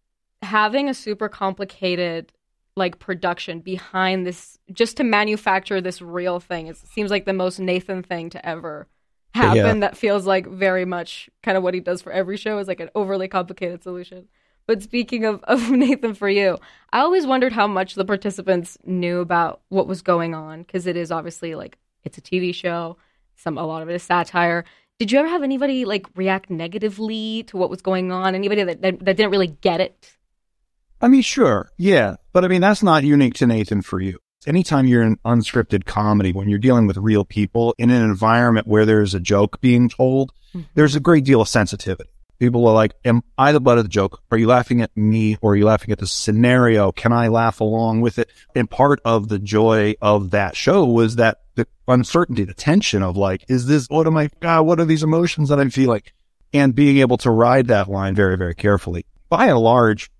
having 0.43 0.89
a 0.91 0.95
super 0.95 1.29
complicated 1.31 2.33
like 2.77 2.99
production 2.99 3.61
behind 3.61 4.27
this 4.27 4.59
just 4.73 4.97
to 4.99 5.05
manufacture 5.05 5.81
this 5.81 6.01
real 6.01 6.39
thing 6.39 6.69
it 6.69 6.77
seems 6.77 7.11
like 7.11 7.25
the 7.27 7.33
most 7.33 7.59
Nathan 7.59 8.03
thing 8.03 8.31
to 8.31 8.47
ever 8.49 8.87
happen 9.35 9.57
Yeah. 9.57 9.75
that 9.75 9.97
feels 9.97 10.27
like 10.27 10.47
very 10.47 10.85
much 10.85 11.31
kind 11.43 11.57
of 11.57 11.63
what 11.63 11.75
he 11.75 11.81
does 11.81 12.03
for 12.03 12.13
every 12.13 12.37
show 12.37 12.59
is 12.59 12.69
like 12.69 12.81
an 12.81 12.91
overly 12.95 13.29
complicated 13.29 13.83
solution. 13.83 14.29
But 14.67 14.83
speaking 14.83 15.25
of, 15.25 15.43
of 15.45 15.71
Nathan 15.71 16.15
for 16.15 16.29
you, 16.29 16.59
I 16.93 17.01
always 17.01 17.27
wondered 17.27 17.53
how 17.53 17.67
much 17.67 17.95
the 17.95 18.05
participants 18.05 18.77
knew 18.85 19.21
about 19.21 19.61
what 19.69 19.87
was 19.87 20.03
going 20.03 20.35
on 20.35 20.63
because 20.63 20.87
it 20.87 20.97
is 20.97 21.11
obviously 21.11 21.55
like 21.55 21.79
it's 22.05 22.19
a 22.19 22.23
TV 22.23 22.55
show. 22.55 22.97
Some 23.37 23.57
a 23.59 23.67
lot 23.67 23.83
of 23.83 23.89
it 23.89 23.95
is 23.95 24.03
satire. 24.03 24.65
Did 24.99 25.11
you 25.11 25.19
ever 25.19 25.29
have 25.29 25.43
anybody 25.43 25.85
like 25.87 26.07
react 26.15 26.51
negatively 26.51 27.45
to 27.45 27.57
what 27.57 27.71
was 27.71 27.81
going 27.83 28.13
on? 28.13 28.35
Anybody 28.35 28.65
that 28.65 28.83
that, 28.83 28.99
that 29.05 29.17
didn't 29.17 29.31
really 29.31 29.47
get 29.49 29.81
it? 29.81 30.13
I 31.01 31.09
mean, 31.09 31.23
sure. 31.23 31.71
Yeah. 31.79 32.17
But 32.33 32.45
I 32.45 32.49
mean, 32.49 32.61
that's 32.61 32.83
not 32.83 33.03
unique 33.05 33.35
to 33.35 33.47
Nathan 33.47 33.81
for 33.83 34.01
you. 34.01 34.19
Anytime 34.47 34.87
you're 34.87 35.03
in 35.03 35.17
unscripted 35.19 35.85
comedy, 35.85 36.33
when 36.33 36.49
you're 36.49 36.59
dealing 36.59 36.87
with 36.87 36.97
real 36.97 37.27
people 37.27 37.75
in 37.77 37.91
an 37.91 38.03
environment 38.03 38.67
where 38.67 38.87
there's 38.87 39.13
a 39.13 39.21
joke 39.21 39.61
being 39.61 39.91
told, 39.91 40.33
mm-hmm. 40.55 40.63
there's 40.75 40.97
a 40.97 41.01
great 41.01 41.25
deal 41.25 41.43
of 41.43 41.49
sensitivity. 41.49 42.09
People 42.39 42.67
are 42.67 42.73
like, 42.73 42.95
am 43.05 43.23
I 43.37 43.53
the 43.53 43.61
butt 43.61 43.77
of 43.77 43.85
the 43.85 43.91
joke? 43.91 44.23
Are 44.31 44.39
you 44.39 44.47
laughing 44.47 44.81
at 44.81 44.97
me 44.97 45.37
or 45.43 45.53
are 45.53 45.57
you 45.57 45.67
laughing 45.67 45.93
at 45.93 45.99
the 45.99 46.07
scenario? 46.07 46.91
Can 46.91 47.13
I 47.13 47.29
laugh 47.29 47.61
along 47.61 48.01
with 48.01 48.19
it? 48.19 48.31
And 48.57 48.71
part 48.71 49.01
of 49.05 49.29
the 49.29 49.39
joy 49.39 49.97
of 50.01 50.31
that 50.31 50.57
show 50.57 50.87
was 50.87 51.17
that 51.17 51.43
the 51.57 51.67
uncertainty, 51.87 52.45
the 52.45 52.55
tension 52.55 53.03
of 53.03 53.19
like, 53.19 53.45
is 53.49 53.67
this, 53.67 53.89
what 53.91 54.07
am 54.07 54.17
I, 54.17 54.31
God, 54.41 54.63
what 54.63 54.81
are 54.81 54.87
these 54.87 55.03
emotions 55.03 55.51
that 55.51 55.61
I'm 55.61 55.69
feeling? 55.69 56.01
And 56.55 56.75
being 56.75 56.97
able 56.97 57.19
to 57.19 57.31
ride 57.31 57.67
that 57.67 57.91
line 57.91 58.15
very, 58.15 58.39
very 58.39 58.55
carefully. 58.55 59.05
By 59.29 59.49
and 59.49 59.59
large, 59.59 60.11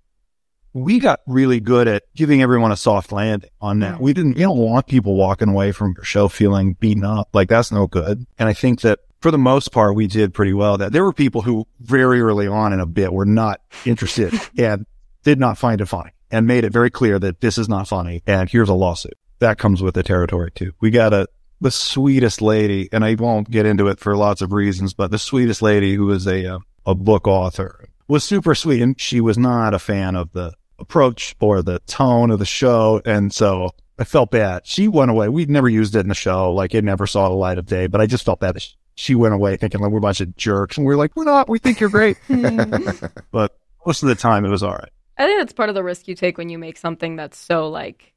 we 0.73 0.99
got 0.99 1.21
really 1.27 1.59
good 1.59 1.87
at 1.87 2.03
giving 2.15 2.41
everyone 2.41 2.71
a 2.71 2.77
soft 2.77 3.11
landing 3.11 3.49
on 3.59 3.79
that. 3.79 3.99
We 3.99 4.13
didn't, 4.13 4.37
you 4.37 4.43
don't 4.43 4.57
want 4.57 4.87
people 4.87 5.15
walking 5.15 5.49
away 5.49 5.71
from 5.71 5.93
your 5.95 6.05
show 6.05 6.27
feeling 6.27 6.73
beaten 6.73 7.03
up. 7.03 7.29
Like 7.33 7.49
that's 7.49 7.71
no 7.71 7.87
good. 7.87 8.25
And 8.39 8.47
I 8.47 8.53
think 8.53 8.81
that 8.81 8.99
for 9.19 9.31
the 9.31 9.37
most 9.37 9.71
part, 9.71 9.95
we 9.95 10.07
did 10.07 10.33
pretty 10.33 10.53
well 10.53 10.77
that 10.77 10.93
there 10.93 11.03
were 11.03 11.13
people 11.13 11.41
who 11.41 11.67
very 11.79 12.21
early 12.21 12.47
on 12.47 12.73
in 12.73 12.79
a 12.79 12.85
bit 12.85 13.13
were 13.13 13.25
not 13.25 13.61
interested 13.85 14.33
and 14.57 14.85
did 15.23 15.39
not 15.39 15.57
find 15.57 15.81
it 15.81 15.85
funny 15.87 16.11
and 16.31 16.47
made 16.47 16.63
it 16.63 16.71
very 16.71 16.89
clear 16.89 17.19
that 17.19 17.41
this 17.41 17.57
is 17.57 17.67
not 17.67 17.87
funny. 17.87 18.23
And 18.25 18.49
here's 18.49 18.69
a 18.69 18.73
lawsuit 18.73 19.17
that 19.39 19.57
comes 19.57 19.81
with 19.81 19.95
the 19.95 20.03
territory 20.03 20.51
too. 20.51 20.71
We 20.79 20.91
got 20.91 21.13
a, 21.13 21.27
the 21.59 21.71
sweetest 21.71 22.41
lady, 22.41 22.89
and 22.91 23.03
I 23.03 23.15
won't 23.15 23.51
get 23.51 23.65
into 23.65 23.87
it 23.87 23.99
for 23.99 24.15
lots 24.15 24.41
of 24.41 24.53
reasons, 24.53 24.93
but 24.93 25.11
the 25.11 25.19
sweetest 25.19 25.61
lady 25.61 25.95
who 25.95 26.09
is 26.11 26.25
a, 26.25 26.55
uh, 26.55 26.59
a 26.85 26.95
book 26.95 27.27
author 27.27 27.89
was 28.07 28.23
super 28.23 28.55
sweet 28.55 28.81
and 28.81 28.99
she 28.99 29.21
was 29.21 29.37
not 29.37 29.73
a 29.73 29.79
fan 29.79 30.15
of 30.15 30.31
the 30.31 30.53
approach 30.81 31.35
or 31.39 31.61
the 31.61 31.79
tone 31.87 32.31
of 32.31 32.39
the 32.39 32.45
show. 32.45 33.01
And 33.05 33.33
so 33.33 33.71
I 33.97 34.03
felt 34.03 34.31
bad. 34.31 34.65
She 34.65 34.87
went 34.87 35.11
away. 35.11 35.29
We'd 35.29 35.49
never 35.49 35.69
used 35.69 35.95
it 35.95 35.99
in 35.99 36.09
the 36.09 36.15
show. 36.15 36.53
Like 36.53 36.73
it 36.73 36.83
never 36.83 37.07
saw 37.07 37.29
the 37.29 37.35
light 37.35 37.57
of 37.57 37.65
day, 37.65 37.87
but 37.87 38.01
I 38.01 38.07
just 38.07 38.25
felt 38.25 38.39
bad 38.39 38.55
that 38.55 38.67
she 38.95 39.15
went 39.15 39.33
away 39.33 39.57
thinking 39.57 39.79
like 39.79 39.91
we're 39.91 39.99
a 39.99 40.01
bunch 40.01 40.21
of 40.21 40.35
jerks 40.35 40.77
and 40.77 40.85
we're 40.85 40.95
like, 40.95 41.15
we're 41.15 41.23
not, 41.23 41.47
we 41.47 41.59
think 41.59 41.79
you're 41.79 41.89
great. 41.89 42.17
but 43.31 43.57
most 43.85 44.03
of 44.03 44.09
the 44.09 44.15
time 44.15 44.45
it 44.45 44.49
was 44.49 44.63
all 44.63 44.73
right. 44.73 44.89
I 45.17 45.25
think 45.25 45.39
that's 45.39 45.53
part 45.53 45.69
of 45.69 45.75
the 45.75 45.83
risk 45.83 46.07
you 46.07 46.15
take 46.15 46.37
when 46.37 46.49
you 46.49 46.57
make 46.57 46.77
something 46.77 47.15
that's 47.15 47.37
so 47.37 47.69
like 47.69 48.13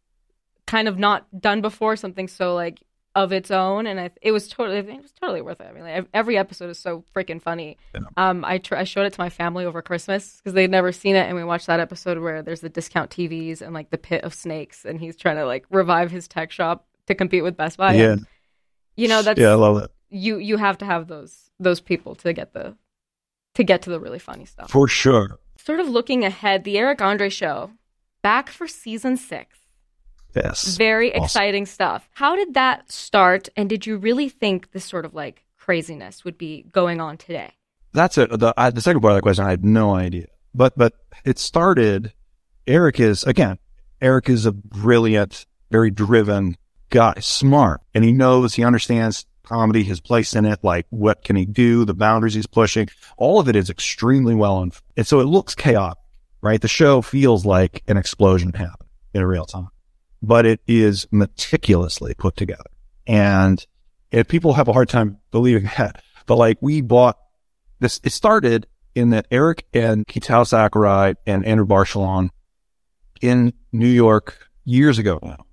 kind 0.66 0.88
of 0.88 0.98
not 0.98 1.26
done 1.38 1.60
before, 1.60 1.96
something 1.96 2.28
so 2.28 2.54
like 2.54 2.82
of 3.14 3.32
its 3.32 3.50
own, 3.50 3.86
and 3.86 4.00
I, 4.00 4.10
it 4.22 4.32
was 4.32 4.48
totally, 4.48 4.78
it 4.78 5.02
was 5.02 5.12
totally 5.12 5.40
worth 5.40 5.60
it. 5.60 5.68
I 5.68 5.72
mean, 5.72 5.84
like, 5.84 6.06
every 6.12 6.36
episode 6.36 6.68
is 6.70 6.78
so 6.78 7.04
freaking 7.14 7.40
funny. 7.40 7.76
Um, 8.16 8.44
I 8.44 8.58
tr- 8.58 8.74
I 8.76 8.84
showed 8.84 9.06
it 9.06 9.12
to 9.12 9.20
my 9.20 9.30
family 9.30 9.64
over 9.64 9.82
Christmas 9.82 10.36
because 10.38 10.52
they'd 10.54 10.70
never 10.70 10.90
seen 10.90 11.14
it, 11.14 11.26
and 11.28 11.36
we 11.36 11.44
watched 11.44 11.66
that 11.68 11.78
episode 11.80 12.18
where 12.18 12.42
there's 12.42 12.60
the 12.60 12.68
discount 12.68 13.10
TVs 13.10 13.62
and 13.62 13.72
like 13.72 13.90
the 13.90 13.98
pit 13.98 14.24
of 14.24 14.34
snakes, 14.34 14.84
and 14.84 14.98
he's 15.00 15.16
trying 15.16 15.36
to 15.36 15.46
like 15.46 15.64
revive 15.70 16.10
his 16.10 16.26
tech 16.26 16.50
shop 16.50 16.86
to 17.06 17.14
compete 17.14 17.44
with 17.44 17.56
Best 17.56 17.76
Buy. 17.76 17.94
yeah. 17.94 18.12
And, 18.12 18.26
you 18.96 19.08
know 19.08 19.22
that's 19.22 19.40
yeah, 19.40 19.50
I 19.50 19.54
love 19.54 19.82
it. 19.82 19.90
you 20.10 20.38
you 20.38 20.56
have 20.56 20.78
to 20.78 20.84
have 20.84 21.08
those 21.08 21.50
those 21.58 21.80
people 21.80 22.14
to 22.16 22.32
get 22.32 22.52
the 22.52 22.76
to 23.54 23.64
get 23.64 23.82
to 23.82 23.90
the 23.90 23.98
really 24.00 24.18
funny 24.20 24.44
stuff 24.44 24.70
For 24.70 24.86
sure. 24.88 25.38
sort 25.56 25.80
of 25.80 25.88
looking 25.88 26.24
ahead, 26.24 26.64
the 26.64 26.78
Eric 26.78 27.00
Andre 27.00 27.28
show, 27.28 27.70
back 28.22 28.50
for 28.50 28.66
season 28.68 29.16
six. 29.16 29.58
Yes. 30.34 30.76
Very 30.76 31.12
Awesome. 31.12 31.24
exciting 31.24 31.66
stuff. 31.66 32.08
How 32.12 32.34
did 32.36 32.54
that 32.54 32.90
start? 32.90 33.48
And 33.56 33.68
did 33.68 33.86
you 33.86 33.96
really 33.96 34.28
think 34.28 34.72
this 34.72 34.84
sort 34.84 35.04
of 35.04 35.14
like 35.14 35.44
craziness 35.58 36.24
would 36.24 36.36
be 36.38 36.64
going 36.72 37.00
on 37.00 37.16
today? 37.16 37.52
That's 37.92 38.18
it. 38.18 38.36
The, 38.38 38.52
I, 38.56 38.70
the 38.70 38.80
second 38.80 39.00
part 39.00 39.12
of 39.12 39.16
that 39.18 39.22
question, 39.22 39.44
I 39.44 39.50
had 39.50 39.64
no 39.64 39.94
idea. 39.94 40.26
But, 40.54 40.76
but 40.76 40.94
it 41.24 41.38
started, 41.38 42.12
Eric 42.66 42.98
is, 42.98 43.22
again, 43.24 43.58
Eric 44.00 44.28
is 44.28 44.46
a 44.46 44.52
brilliant, 44.52 45.46
very 45.70 45.90
driven 45.90 46.56
guy, 46.90 47.14
smart, 47.20 47.80
and 47.94 48.04
he 48.04 48.12
knows, 48.12 48.54
he 48.54 48.64
understands 48.64 49.26
comedy, 49.44 49.82
his 49.82 50.00
place 50.00 50.34
in 50.34 50.44
it, 50.44 50.58
like 50.62 50.86
what 50.90 51.22
can 51.22 51.36
he 51.36 51.44
do, 51.44 51.84
the 51.84 51.94
boundaries 51.94 52.34
he's 52.34 52.46
pushing. 52.46 52.88
All 53.16 53.40
of 53.40 53.48
it 53.48 53.56
is 53.56 53.68
extremely 53.70 54.34
well. 54.34 54.62
And, 54.62 54.72
and 54.96 55.06
so 55.06 55.20
it 55.20 55.24
looks 55.24 55.54
chaotic, 55.54 55.98
right? 56.40 56.60
The 56.60 56.68
show 56.68 57.02
feels 57.02 57.44
like 57.44 57.82
an 57.86 57.96
explosion 57.96 58.52
happened 58.52 58.88
in 59.12 59.24
real 59.24 59.44
time, 59.44 59.68
but 60.24 60.46
it 60.46 60.60
is 60.66 61.06
meticulously 61.10 62.14
put 62.14 62.36
together. 62.36 62.70
And 63.06 63.64
if 64.10 64.28
people 64.28 64.54
have 64.54 64.68
a 64.68 64.72
hard 64.72 64.88
time 64.88 65.18
believing 65.30 65.64
that, 65.78 66.02
but 66.26 66.36
like 66.36 66.58
we 66.60 66.80
bought 66.80 67.18
this, 67.80 68.00
it 68.04 68.10
started 68.10 68.66
in 68.94 69.10
that 69.10 69.26
Eric 69.30 69.66
and 69.74 70.06
Kitao 70.06 70.46
Sakurai 70.46 71.14
and 71.26 71.44
Andrew 71.44 71.66
Barchilon 71.66 72.30
in 73.20 73.52
New 73.72 73.88
York 73.88 74.48
years 74.64 74.98
ago 74.98 75.18
now. 75.22 75.44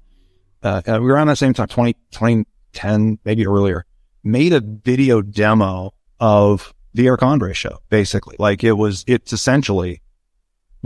Uh, 0.63 0.81
we 0.85 0.99
were 0.99 1.13
around 1.13 1.27
the 1.27 1.35
same 1.35 1.53
time, 1.53 1.67
20, 1.67 1.93
2010, 2.11 3.19
maybe 3.25 3.47
earlier, 3.47 3.85
made 4.23 4.53
a 4.53 4.61
video 4.61 5.21
demo 5.21 5.91
of 6.19 6.73
the 6.93 7.07
Eric 7.07 7.23
Andre 7.23 7.53
show, 7.53 7.79
basically. 7.89 8.35
Like 8.37 8.63
it 8.63 8.73
was, 8.73 9.03
it's 9.07 9.33
essentially 9.33 10.01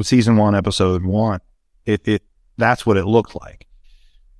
season 0.01 0.37
one, 0.37 0.55
episode 0.55 1.03
one. 1.03 1.41
It, 1.85 2.07
it, 2.07 2.23
that's 2.57 2.85
what 2.85 2.95
it 2.95 3.05
looked 3.05 3.35
like. 3.35 3.64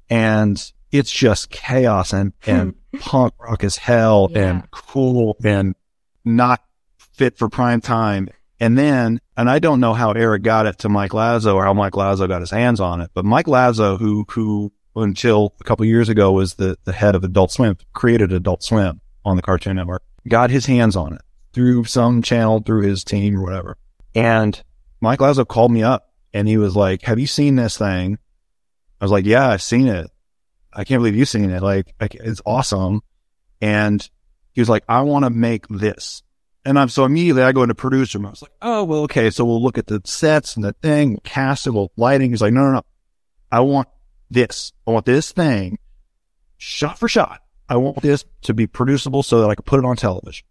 And 0.10 0.62
it's 0.92 1.12
just 1.12 1.50
chaos 1.50 2.14
and, 2.14 2.34
and 2.46 2.76
punk 3.00 3.34
rock 3.40 3.64
as 3.64 3.78
hell 3.78 4.30
Yeah. 4.32 4.50
and 4.50 4.72
cool 4.72 5.36
and 5.44 5.76
not 6.24 6.62
fit 6.98 7.38
for 7.38 7.50
prime 7.50 7.82
time. 7.82 8.30
And 8.60 8.78
then, 8.78 9.20
and 9.36 9.50
I 9.50 9.60
don't 9.60 9.80
know 9.82 9.94
how 9.94 10.12
Eric 10.12 10.44
got 10.44 10.66
it 10.66 10.80
to 10.80 10.90
Mike 10.90 11.12
Lazzo 11.12 11.56
or 11.56 11.66
how 11.66 11.74
Mike 11.74 11.94
Lazzo 11.94 12.28
got 12.28 12.40
his 12.42 12.52
hands 12.52 12.80
on 12.80 13.02
it, 13.02 13.12
but 13.14 13.26
Mike 13.26 13.48
Lazzo, 13.48 14.00
who, 14.00 14.26
who 14.30 14.72
until 14.96 15.54
a 15.60 15.64
couple 15.66 15.86
years 15.86 16.08
ago 16.08 16.32
was 16.32 16.54
the, 16.54 16.78
the 16.86 16.94
head 16.94 17.16
of 17.16 17.24
Adult 17.26 17.52
Swim, 17.52 17.78
created 17.94 18.32
Adult 18.32 18.64
Swim 18.64 19.02
on 19.26 19.36
the 19.36 19.42
Cartoon 19.42 19.76
Network, 19.76 20.04
got 20.30 20.50
his 20.52 20.66
hands 20.68 20.96
on 20.96 21.14
it 21.14 21.22
through 21.52 21.84
some 21.84 22.22
channel, 22.22 22.62
through 22.62 22.84
his 22.84 23.04
team 23.04 23.36
or 23.38 23.44
whatever. 23.44 23.78
And 24.14 24.62
Mike 25.02 25.20
Lazzo 25.20 25.46
called 25.46 25.72
me 25.72 25.84
up 25.84 26.14
and 26.34 26.48
he 26.48 26.56
was 26.58 26.78
like, 26.78 27.02
have 27.04 27.20
you 27.20 27.28
seen 27.28 27.58
this 27.58 27.78
thing? 27.78 28.20
I 29.00 29.06
was 29.06 29.12
like, 29.12 29.26
yeah, 29.26 29.50
I've 29.50 29.62
seen 29.62 29.88
it. 29.88 30.10
I 30.74 30.84
can't 30.84 31.00
believe 31.00 31.16
you've 31.16 31.30
seen 31.30 31.50
it. 31.50 31.62
Like, 31.62 31.94
it's 32.00 32.42
awesome. 32.46 33.02
And 33.62 34.08
he 34.54 34.62
was 34.62 34.70
like, 34.70 34.84
I 34.90 35.02
want 35.02 35.26
to 35.26 35.30
make 35.30 35.68
this. 35.68 36.22
And 36.66 36.80
I'm 36.80 36.90
so 36.90 37.06
immediately 37.06 37.44
I 37.44 37.52
go 37.52 37.64
into 37.64 37.76
producer 37.76 38.20
mode. 38.20 38.30
I 38.30 38.32
was 38.32 38.42
like, 38.42 38.52
oh, 38.62 38.84
well, 38.84 39.00
okay. 39.02 39.30
So 39.30 39.46
we'll 39.46 39.62
look 39.62 39.78
at 39.78 39.88
the 39.88 40.02
sets 40.04 40.56
and 40.56 40.66
the 40.66 40.74
thing, 40.74 41.20
cast 41.24 41.68
it, 41.68 41.90
lighting. 41.96 42.32
He's 42.32 42.42
like, 42.42 42.54
no, 42.54 42.64
no, 42.64 42.72
no. 42.74 42.82
I 43.52 43.60
want 43.60 43.88
this. 44.32 44.74
I 44.88 44.92
want 44.92 45.06
this 45.06 45.32
thing 45.32 45.78
shot 46.58 46.98
for 46.98 47.08
shot. 47.08 47.42
I 47.70 47.78
want 47.78 48.02
this 48.02 48.26
to 48.44 48.54
be 48.54 48.68
producible 48.68 49.24
so 49.24 49.42
that 49.42 49.50
I 49.50 49.56
can 49.56 49.64
put 49.64 49.80
it 49.80 49.86
on 49.86 49.96
television. 49.96 50.46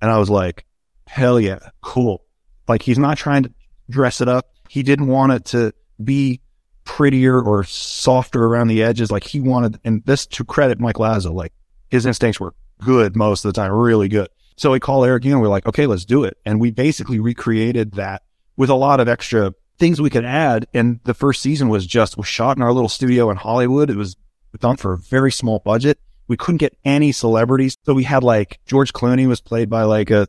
And 0.00 0.10
I 0.10 0.18
was 0.18 0.30
like, 0.30 0.64
hell 1.06 1.40
yeah, 1.40 1.58
cool. 1.80 2.24
Like 2.68 2.82
he's 2.82 2.98
not 2.98 3.18
trying 3.18 3.44
to 3.44 3.52
dress 3.88 4.20
it 4.20 4.28
up. 4.28 4.46
He 4.68 4.82
didn't 4.82 5.06
want 5.06 5.32
it 5.32 5.44
to 5.46 5.72
be 6.02 6.40
prettier 6.84 7.40
or 7.40 7.64
softer 7.64 8.44
around 8.44 8.68
the 8.68 8.82
edges. 8.82 9.10
Like 9.10 9.24
he 9.24 9.40
wanted, 9.40 9.80
and 9.84 10.04
this 10.04 10.26
to 10.28 10.44
credit 10.44 10.80
Mike 10.80 10.96
Lazzo, 10.96 11.32
like 11.32 11.52
his 11.90 12.06
instincts 12.06 12.40
were 12.40 12.54
good 12.80 13.16
most 13.16 13.44
of 13.44 13.52
the 13.52 13.60
time, 13.60 13.72
really 13.72 14.08
good. 14.08 14.28
So 14.56 14.70
we 14.70 14.80
call 14.80 15.04
Eric 15.04 15.24
Young. 15.24 15.40
We're 15.40 15.48
like, 15.48 15.66
okay, 15.66 15.86
let's 15.86 16.04
do 16.04 16.24
it. 16.24 16.36
And 16.44 16.60
we 16.60 16.70
basically 16.70 17.18
recreated 17.18 17.92
that 17.92 18.22
with 18.56 18.70
a 18.70 18.74
lot 18.74 19.00
of 19.00 19.08
extra 19.08 19.52
things 19.78 20.00
we 20.00 20.10
could 20.10 20.24
add. 20.24 20.66
And 20.72 21.00
the 21.04 21.14
first 21.14 21.42
season 21.42 21.68
was 21.68 21.86
just 21.86 22.16
was 22.16 22.28
shot 22.28 22.56
in 22.56 22.62
our 22.62 22.72
little 22.72 22.88
studio 22.88 23.30
in 23.30 23.36
Hollywood. 23.36 23.90
It 23.90 23.96
was 23.96 24.16
done 24.60 24.76
for 24.76 24.92
a 24.92 24.98
very 24.98 25.32
small 25.32 25.58
budget. 25.58 25.98
We 26.28 26.36
couldn't 26.36 26.58
get 26.58 26.76
any 26.84 27.12
celebrities. 27.12 27.76
So 27.84 27.94
we 27.94 28.04
had 28.04 28.22
like 28.22 28.60
George 28.66 28.92
Clooney 28.92 29.26
was 29.26 29.40
played 29.40 29.68
by 29.68 29.82
like 29.82 30.10
a, 30.10 30.28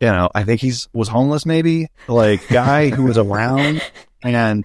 you 0.00 0.08
know, 0.08 0.28
I 0.34 0.44
think 0.44 0.60
he's 0.60 0.88
was 0.92 1.08
homeless 1.08 1.46
maybe, 1.46 1.88
like 2.06 2.46
guy 2.48 2.90
who 2.90 3.04
was 3.04 3.18
around 3.18 3.82
and 4.22 4.64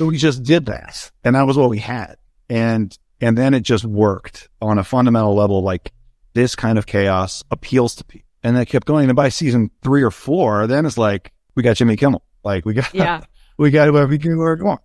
so 0.00 0.06
we 0.06 0.16
just 0.16 0.42
did 0.42 0.66
that. 0.66 1.10
And 1.22 1.36
that 1.36 1.46
was 1.46 1.56
what 1.56 1.68
we 1.70 1.78
had. 1.78 2.16
And, 2.48 2.96
and 3.20 3.36
then 3.36 3.52
it 3.54 3.60
just 3.60 3.84
worked 3.84 4.48
on 4.62 4.78
a 4.78 4.84
fundamental 4.84 5.34
level. 5.34 5.62
Like 5.62 5.92
this 6.32 6.56
kind 6.56 6.78
of 6.78 6.86
chaos 6.86 7.44
appeals 7.50 7.94
to 7.96 8.04
people. 8.04 8.26
And 8.42 8.56
that 8.56 8.66
kept 8.66 8.86
going. 8.86 9.10
And 9.10 9.14
by 9.16 9.28
season 9.28 9.70
three 9.82 10.02
or 10.02 10.10
four, 10.10 10.66
then 10.66 10.86
it's 10.86 10.96
like, 10.96 11.32
we 11.54 11.62
got 11.62 11.76
Jimmy 11.76 11.96
Kimmel. 11.96 12.22
Like 12.42 12.64
we 12.64 12.72
got, 12.72 12.94
Yeah. 12.94 13.20
we 13.58 13.70
got 13.70 13.88
whoever 13.88 14.06
we 14.06 14.18
can 14.18 14.30
whoever 14.32 14.56
we 14.56 14.62
want. 14.62 14.80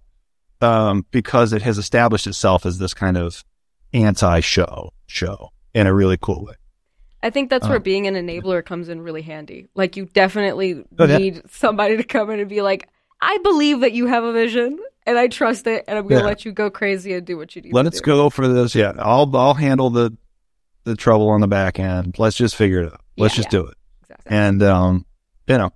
Um, 0.62 1.06
because 1.12 1.54
it 1.54 1.62
has 1.62 1.78
established 1.78 2.28
itself 2.28 2.66
as 2.66 2.78
this 2.78 2.94
kind 2.94 3.16
of 3.18 3.44
anti-show 3.94 4.92
show 5.08 5.52
in 5.74 5.88
a 5.88 5.94
really 5.94 6.18
cool 6.22 6.46
way. 6.46 6.54
I 7.24 7.30
think 7.30 7.50
that's 7.50 7.68
where 7.68 7.80
being 7.80 8.06
an 8.06 8.14
enabler 8.16 8.64
comes 8.64 8.88
in 8.90 9.02
really 9.02 9.22
handy. 9.24 9.68
Like 9.74 9.96
you 9.98 10.06
definitely 10.06 10.84
Oh, 11.00 11.06
yeah. 11.06 11.18
need 11.18 11.42
somebody 11.50 11.98
to 11.98 12.04
come 12.04 12.30
in 12.30 12.40
and 12.40 12.50
be 12.50 12.62
like, 12.62 12.88
I 13.22 13.38
believe 13.44 13.80
that 13.80 13.94
you 13.94 14.06
have 14.06 14.24
a 14.24 14.32
vision 14.34 14.78
and 15.06 15.18
I 15.18 15.28
trust 15.28 15.68
it 15.68 15.84
and 15.88 15.98
I'm 15.98 16.08
gonna 16.08 16.22
Yeah. 16.22 16.26
let 16.28 16.46
you 16.46 16.52
go 16.52 16.70
crazy 16.70 17.14
and 17.14 17.26
do 17.26 17.38
what 17.38 17.56
you 17.56 17.62
need 17.62 17.74
Let 17.74 17.86
us 17.86 18.00
go 18.02 18.30
for 18.30 18.48
this. 18.48 18.76
Yeah. 18.76 18.94
I'll, 19.00 19.34
I'll 19.36 19.54
handle 19.54 19.90
the, 19.90 20.16
the 20.84 20.96
trouble 20.96 21.30
on 21.30 21.42
the 21.42 21.48
back 21.48 21.80
end. 21.80 22.16
Let's 22.20 22.36
just 22.38 22.56
figure 22.56 22.82
it 22.84 22.94
out. 22.94 23.02
Let's 23.18 23.36
Yeah, 23.36 23.44
just 23.44 23.54
yeah. 23.54 23.60
do 23.60 23.68
it. 23.68 23.78
Exactly. 24.04 24.38
And, 24.38 24.64
um, 24.64 25.06
you 25.48 25.58
know, 25.58 25.72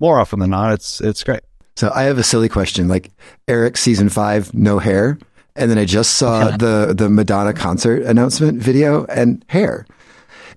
more 0.00 0.18
often 0.18 0.38
than 0.40 0.50
not, 0.50 0.72
it's, 0.72 1.00
it's 1.00 1.22
great. 1.22 1.40
So 1.76 1.90
I 1.94 2.02
have 2.04 2.18
a 2.18 2.22
silly 2.22 2.48
question. 2.48 2.88
Like 2.88 3.10
Eric 3.48 3.76
season 3.76 4.08
five, 4.08 4.52
no 4.54 4.78
hair. 4.78 5.18
And 5.56 5.70
then 5.70 5.78
I 5.78 5.84
just 5.84 6.14
saw 6.14 6.50
the, 6.56 6.94
the 6.96 7.08
Madonna 7.10 7.52
concert 7.52 8.02
announcement 8.02 8.62
video 8.62 9.04
and 9.06 9.44
hair. 9.48 9.86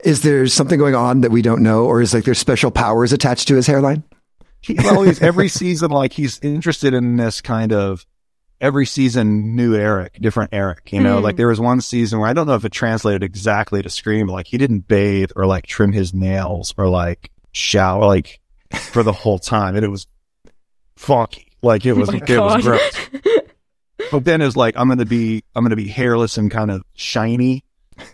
Is 0.03 0.21
there 0.21 0.45
something 0.47 0.77
going 0.77 0.95
on 0.95 1.21
that 1.21 1.31
we 1.31 1.41
don't 1.41 1.63
know? 1.63 1.85
Or 1.85 2.01
is 2.01 2.13
like 2.13 2.25
there 2.25 2.33
special 2.33 2.69
powers 2.71 3.11
attached 3.11 3.47
to 3.47 3.55
his 3.55 3.65
hairline? 3.67 4.03
He's 4.67 5.21
every 5.21 5.47
season, 5.49 5.91
like 5.91 6.13
he's 6.13 6.39
interested 6.41 6.93
in 6.93 7.17
this 7.17 7.41
kind 7.41 7.71
of 7.73 8.05
every 8.61 8.85
season, 8.85 9.55
new 9.55 9.75
Eric, 9.75 10.17
different 10.21 10.51
Eric, 10.53 10.91
you 10.91 11.01
know, 11.01 11.17
Hmm. 11.17 11.23
like 11.23 11.35
there 11.35 11.47
was 11.47 11.59
one 11.59 11.81
season 11.81 12.19
where 12.19 12.29
I 12.29 12.33
don't 12.33 12.47
know 12.47 12.55
if 12.55 12.65
it 12.65 12.71
translated 12.71 13.21
exactly 13.23 13.81
to 13.81 13.89
scream, 13.89 14.27
but 14.27 14.33
like 14.33 14.47
he 14.47 14.57
didn't 14.57 14.87
bathe 14.87 15.31
or 15.35 15.45
like 15.45 15.65
trim 15.67 15.91
his 15.91 16.13
nails 16.13 16.73
or 16.77 16.87
like 16.87 17.31
shower, 17.51 18.05
like 18.05 18.39
for 18.73 19.03
the 19.03 19.11
whole 19.13 19.39
time. 19.39 19.75
And 19.75 19.83
it 19.85 19.89
was 19.89 20.07
funky. 20.95 21.51
Like 21.61 21.85
it 21.85 21.93
was, 21.93 22.09
Oh 22.09 22.13
it 22.13 22.39
was 22.39 22.63
gross. 22.63 22.91
But 24.11 24.23
then 24.23 24.41
it 24.41 24.45
was 24.45 24.55
like, 24.55 24.75
I'm 24.77 24.87
going 24.87 24.99
to 24.99 25.05
be, 25.05 25.43
I'm 25.55 25.63
going 25.63 25.71
to 25.71 25.75
be 25.75 25.87
hairless 25.87 26.37
and 26.37 26.51
kind 26.51 26.69
of 26.71 26.83
shiny. 26.93 27.63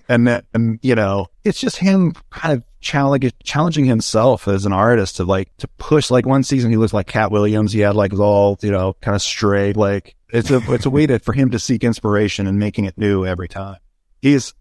And 0.07 0.27
that, 0.27 0.45
and 0.53 0.79
you 0.81 0.95
know, 0.95 1.27
it's 1.43 1.59
just 1.59 1.77
him 1.77 2.13
kind 2.29 2.53
of 2.57 2.63
challenging, 2.82 3.32
challenging 3.44 3.86
himself 3.86 4.48
as 4.48 4.65
an 4.65 4.74
artist 4.74 5.17
to 5.17 5.24
like, 5.24 5.56
to 5.58 5.67
push, 5.78 6.12
like 6.12 6.26
one 6.26 6.44
season 6.44 6.72
he 6.72 6.78
looked 6.78 6.94
like 6.94 7.08
Katt 7.08 7.32
Williams. 7.32 7.72
He 7.72 7.80
had 7.80 7.96
like 7.96 8.13
all, 8.20 8.58
you 8.62 8.72
know, 8.72 8.94
kind 9.02 9.15
of 9.15 9.22
straight, 9.22 9.78
like 9.78 10.15
it's 10.30 10.50
a, 10.52 10.58
it's 10.74 10.86
a 10.86 10.89
way 10.89 11.08
to, 11.08 11.20
for 11.20 11.34
him 11.34 11.52
to 11.52 11.60
seek 11.60 11.84
inspiration 11.84 12.48
and 12.48 12.60
making 12.60 12.86
it 12.86 12.98
new 12.98 13.26
every 13.26 13.48
time. 13.48 13.78
He's 14.22 14.54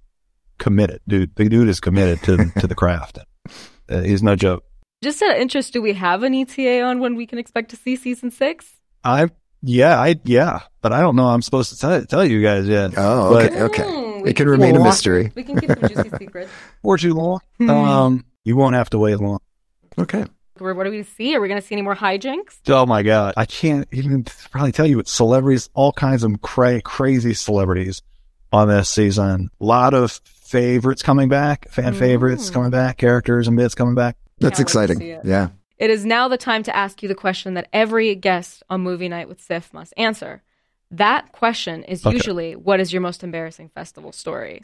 committed, 0.59 1.01
dude. 1.09 1.35
The 1.35 1.49
dude 1.49 1.69
is 1.69 1.81
committed 1.81 2.23
to, 2.25 2.51
to 2.61 2.67
the 2.67 2.75
craft. 2.75 3.19
Uh, 3.89 4.03
he's 4.03 4.23
no 4.23 4.37
joke. 4.37 4.65
Just 5.03 5.23
out 5.23 5.35
of 5.37 5.41
interest, 5.41 5.73
do 5.73 5.81
we 5.81 5.95
have 5.95 6.23
an 6.23 6.35
ETA 6.35 6.83
on 6.83 7.01
when 7.01 7.15
we 7.17 7.27
can 7.27 7.39
expect 7.39 7.71
to 7.71 7.77
see 7.77 7.97
season 7.97 8.31
six? 8.31 8.71
I, 9.03 9.29
yeah, 9.63 9.99
I, 9.99 10.21
yeah, 10.25 10.61
but 10.83 10.93
I 10.93 11.01
don't 11.01 11.17
know. 11.17 11.27
I'm 11.29 11.41
supposed 11.43 11.71
to 11.73 11.79
tell, 11.79 12.05
tell 12.05 12.25
you 12.25 12.43
guys 12.43 12.69
yet. 12.69 12.93
Oh, 12.97 13.31
But- 13.33 13.53
okay. 13.53 14.10
Okay. 14.21 14.23
Hmm, 14.23 14.25
we 14.25 14.31
It 14.31 14.37
can 14.37 14.47
keep- 14.47 14.51
remain 14.51 14.77
a 14.77 14.79
Well, 14.81 14.89
mystery. 14.89 15.33
We 15.35 15.43
can 15.45 15.59
keep 15.61 15.71
some 15.71 15.89
juicy 15.89 16.11
secrets. 16.19 16.51
or 16.83 16.99
too 16.99 17.15
long. 17.15 17.41
Hmm. 17.59 17.71
Um, 17.71 18.25
you 18.45 18.57
won't 18.57 18.75
have 18.75 18.91
to 18.91 18.99
wait 18.99 19.17
long. 19.17 19.41
Okay. 19.99 20.25
What 20.59 20.77
what 20.77 20.85
do 20.85 20.91
we 20.91 21.03
see? 21.03 21.35
Are 21.35 21.41
we 21.41 21.49
going 21.49 21.61
to 21.61 21.67
see 21.67 21.75
any 21.75 21.83
more 21.83 21.97
hijinks? 21.97 22.59
Oh 22.69 22.85
my 22.85 23.03
god, 23.03 23.33
I 23.37 23.47
can't 23.47 23.89
even 23.93 24.25
probably 24.51 24.73
tell 24.73 24.87
you. 24.87 24.99
It's 24.99 25.11
celebrities, 25.11 25.71
all 25.75 25.93
kinds 25.93 26.23
of 26.23 26.41
cra- 26.43 26.83
crazy 26.83 27.33
celebrities 27.33 28.03
on 28.53 28.69
this 28.69 28.91
season. 28.91 29.49
A 29.61 29.65
lot 29.65 29.95
of 29.95 30.13
favorites 30.27 31.03
coming 31.03 31.29
back, 31.31 31.69
fan 31.71 31.95
Mm. 31.95 31.99
favorites 31.99 32.51
coming 32.51 32.71
back, 32.71 32.99
characters 32.99 33.49
and 33.49 33.57
bits 33.57 33.75
coming 33.75 33.95
back. 33.95 34.17
That's 34.39 34.59
Can't 34.59 34.69
wait 34.75 34.89
to 34.89 34.89
see 34.89 34.93
exciting. 34.93 35.09
it. 35.09 35.25
Yeah. 35.25 35.49
It 35.79 35.89
is 35.89 36.05
now 36.05 36.29
the 36.29 36.37
time 36.37 36.63
to 36.65 36.77
ask 36.77 37.03
you 37.03 37.09
the 37.09 37.15
question 37.15 37.55
that 37.55 37.69
every 37.73 38.15
guest 38.15 38.63
on 38.69 38.83
Movie 38.83 39.09
Night 39.09 39.29
with 39.31 39.41
CIFF 39.41 39.73
must 39.73 39.95
answer. 39.97 40.43
That 40.91 41.33
question 41.33 41.85
is 41.85 42.05
Okay. 42.05 42.15
usually 42.17 42.57
what 42.57 42.81
is 42.81 42.93
your 42.93 43.03
most 43.03 43.23
embarrassing 43.23 43.71
festival 43.75 44.13
story? 44.13 44.63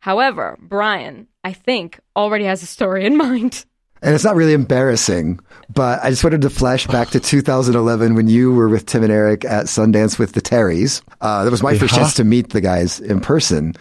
However, 0.00 0.58
Brian, 0.60 1.28
I 1.44 1.52
think, 1.52 2.00
already 2.16 2.44
has 2.44 2.62
a 2.62 2.66
story 2.66 3.04
in 3.06 3.16
mind. 3.26 3.64
And 4.04 4.14
it's 4.16 4.24
not 4.24 4.34
really 4.34 4.52
embarrassing, 4.52 5.38
but 5.72 6.02
I 6.02 6.10
just 6.10 6.24
wanted 6.24 6.42
to 6.42 6.50
flash 6.50 6.88
back 6.88 7.10
to 7.10 7.20
2011 7.20 8.16
when 8.16 8.26
you 8.26 8.52
were 8.52 8.68
with 8.68 8.84
Tim 8.84 9.04
and 9.04 9.12
Eric 9.12 9.44
at 9.44 9.66
Sundance 9.66 10.18
with 10.18 10.32
the 10.32 10.40
Terrys. 10.40 11.02
Uh, 11.20 11.44
that 11.44 11.52
was 11.52 11.62
my 11.62 11.78
first 11.78 11.92
Yeah. 11.94 12.00
chance 12.00 12.14
to 12.14 12.24
meet 12.24 12.50
the 12.50 12.60
guys 12.60 12.98
in 12.98 13.20
person. 13.20 13.74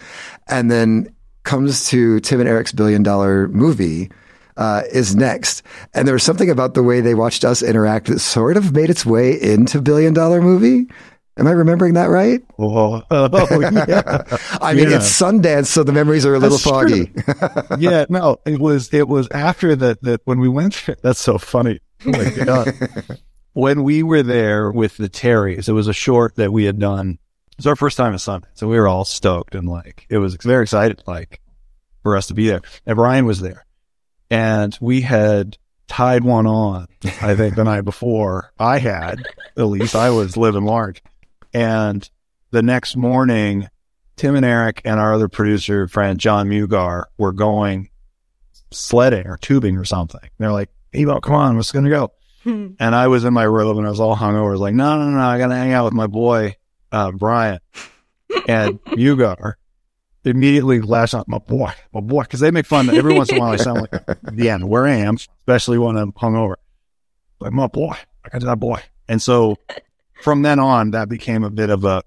And 0.48 0.70
then 0.70 1.08
comes 1.44 1.88
to 1.90 2.20
Tim 2.20 2.40
and 2.40 2.48
Eric's 2.48 2.72
billion 2.72 3.02
dollar 3.02 3.48
movie. 3.48 4.12
Uh, 4.58 4.84
is 4.92 5.16
next. 5.16 5.64
And 5.96 6.06
there 6.08 6.14
was 6.14 6.24
something 6.24 6.50
about 6.52 6.74
the 6.76 6.84
way 6.84 7.00
they 7.02 7.16
watched 7.16 7.44
us 7.46 7.64
interact 7.64 8.08
that 8.08 8.20
sort 8.20 8.58
of 8.58 8.74
made 8.74 8.90
its 8.92 9.06
way 9.06 9.42
into 9.42 9.82
billion 9.82 10.14
dollar 10.14 10.40
movie. 10.42 10.88
Am 11.38 11.48
I 11.48 11.52
remembering 11.52 11.94
that 11.94 12.08
right? 12.08 12.42
Oh, 12.60 13.02
oh, 13.12 13.60
yeah. 13.62 14.24
I 14.62 14.74
mean, 14.74 14.90
Yeah. 14.90 14.98
it's 14.98 15.10
Sundance, 15.10 15.68
so 15.68 15.84
the 15.84 15.94
memories 15.94 16.26
are 16.26 16.36
a 16.36 16.40
little 16.40 16.58
That's 16.58 16.64
foggy. 16.64 17.12
yeah, 17.80 18.06
no, 18.10 18.38
it 18.46 18.60
was 18.60 18.94
it 18.94 19.08
was 19.08 19.30
after 19.32 19.76
that 19.78 20.02
that 20.04 20.22
when 20.26 20.40
we 20.40 20.50
went. 20.50 20.88
That's 21.02 21.20
so 21.20 21.38
funny. 21.38 21.80
Oh 22.06 22.66
when 23.54 23.84
we 23.84 24.02
were 24.04 24.24
there 24.24 24.72
with 24.72 24.98
the 24.98 25.10
Terrys, 25.10 25.68
it 25.68 25.74
was 25.74 25.88
a 25.88 25.94
short 25.94 26.36
that 26.36 26.52
we 26.54 26.64
had 26.66 26.80
done. 26.80 27.18
It 27.52 27.58
was 27.58 27.68
our 27.68 27.76
first 27.76 27.98
time 27.98 28.14
at 28.14 28.20
Sundance, 28.20 28.46
so 28.54 28.68
we 28.68 28.78
were 28.80 28.88
all 28.88 29.06
stoked 29.06 29.56
and 29.56 29.68
like 29.68 30.06
it 30.10 30.18
was 30.18 30.36
very 30.36 30.64
excited, 30.64 31.04
like 31.08 31.40
for 32.04 32.16
us 32.18 32.28
to 32.28 32.34
be 32.34 32.48
there. 32.48 32.62
And 32.86 32.96
Brian 32.96 33.26
was 33.26 33.40
there, 33.42 33.66
and 34.30 34.78
we 34.82 35.02
had 35.02 35.58
tied 35.88 36.24
one 36.24 36.48
on. 36.48 36.88
I 37.22 37.36
think 37.36 37.56
the 37.56 37.64
night 37.64 37.82
before, 37.82 38.52
I 38.60 38.80
had 38.80 39.24
at 39.58 39.64
least 39.64 39.96
I 39.96 40.10
was 40.10 40.38
living 40.38 40.64
large, 40.66 41.04
and 41.54 42.10
the 42.52 42.62
next 42.62 42.96
morning. 42.96 43.68
Tim 44.18 44.36
and 44.36 44.46
Eric 44.46 44.82
and 44.86 45.00
our 45.00 45.16
other 45.16 45.28
producer 45.28 45.88
friend 45.88 46.20
John 46.20 46.48
Mugar 46.48 47.06
were 47.18 47.32
going 47.32 47.90
sledding 48.70 49.26
or 49.26 49.38
tubing 49.38 49.78
or 49.78 49.86
something. 49.86 50.22
They're 50.38 50.52
like, 50.52 50.70
Evo, 50.94 51.22
come 51.22 51.36
on, 51.36 51.56
what's 51.56 51.72
gonna 51.72 51.90
go? 51.90 52.12
and 52.44 52.76
I 52.80 53.08
was 53.08 53.24
in 53.24 53.34
my 53.34 53.44
room 53.44 53.78
and 53.78 53.86
I 53.86 53.90
was 53.90 54.00
all 54.00 54.16
hungover. 54.16 54.48
I 54.48 54.52
was 54.52 54.60
like, 54.60 54.74
no, 54.74 54.98
no, 54.98 55.10
no, 55.10 55.20
I 55.20 55.38
gotta 55.38 55.56
hang 55.56 55.74
out 55.74 55.86
with 55.86 55.94
my 55.94 56.08
boy, 56.08 56.56
uh, 56.92 57.12
Brian 57.12 57.60
and 58.48 58.84
Mugar. 58.86 59.54
Immediately 60.24 60.82
latched 60.82 61.16
on 61.16 61.24
my 61.28 61.40
boy, 61.40 61.72
my 61.94 62.00
boy, 62.02 62.22
because 62.22 62.42
they 62.42 62.52
make 62.52 62.68
fun. 62.68 62.88
Of 62.90 62.96
every 62.96 63.16
once 63.16 63.32
in 63.32 63.38
a 63.38 63.40
while, 63.40 63.54
I 63.54 63.56
sound 63.56 63.88
like 63.92 64.06
the 64.24 64.50
end 64.50 64.70
where 64.70 64.86
I 64.86 64.98
am, 64.98 65.16
especially 65.16 65.80
when 65.80 65.98
I'm 65.98 66.12
hungover. 66.12 66.56
Like 67.40 67.54
my 67.54 67.66
boy, 67.66 67.96
I 68.24 68.30
got 68.30 68.42
to 68.42 68.46
that 68.46 68.60
boy, 68.60 68.82
and 69.08 69.20
so 69.20 69.58
from 70.22 70.42
then 70.42 70.60
on, 70.60 70.92
that 70.92 71.10
became 71.10 71.44
a 71.44 71.50
bit 71.50 71.70
of 71.70 71.84
a 71.86 72.04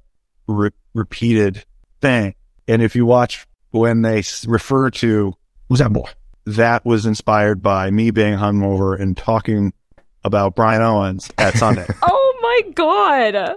re- 0.46 0.70
repeated 0.94 1.64
thing. 2.00 2.35
And 2.68 2.81
if 2.83 2.94
you 2.96 3.07
watch 3.07 3.46
when 3.70 4.03
they 4.03 4.22
refer 4.46 4.90
to 4.90 5.35
who's 5.68 5.79
that 5.81 5.92
boy, 5.92 6.09
that 6.46 6.85
was 6.85 7.07
inspired 7.07 7.62
by 7.62 7.90
me 7.90 8.11
being 8.11 8.38
hungover 8.38 8.98
and 9.00 9.16
talking 9.16 9.72
about 10.24 10.55
Brian 10.55 10.83
Owens 10.83 11.31
at 11.38 11.55
Sunday. 11.59 11.87
oh 12.03 12.38
my 12.64 12.70
God. 12.72 13.57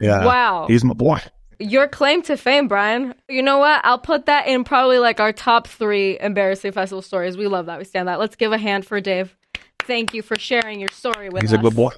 Yeah, 0.00 0.24
Wow. 0.24 0.66
he's 0.68 0.84
my 0.84 0.94
boy. 0.94 1.20
Your 1.58 1.86
claim 1.86 2.22
to 2.22 2.36
fame, 2.36 2.66
Brian. 2.66 3.14
You 3.28 3.42
know 3.42 3.58
what? 3.58 3.80
I'll 3.84 3.98
put 3.98 4.26
that 4.26 4.48
in 4.48 4.64
probably 4.64 4.98
like 4.98 5.20
our 5.20 5.32
top 5.32 5.68
three 5.68 6.18
embarrassing 6.18 6.72
festival 6.72 7.02
stories. 7.02 7.36
We 7.36 7.46
love 7.46 7.66
that. 7.66 7.78
We 7.78 7.84
stand 7.84 8.08
that. 8.08 8.18
Let's 8.18 8.34
give 8.34 8.50
a 8.52 8.58
hand 8.58 8.84
for 8.84 9.00
Dave. 9.00 9.36
Thank 9.80 10.12
you 10.12 10.22
for 10.22 10.36
sharing 10.36 10.80
your 10.80 10.88
story 10.90 11.28
with 11.28 11.42
He's 11.42 11.52
us. 11.52 11.58
a 11.60 11.62
good 11.62 11.76
boy. 11.76 11.90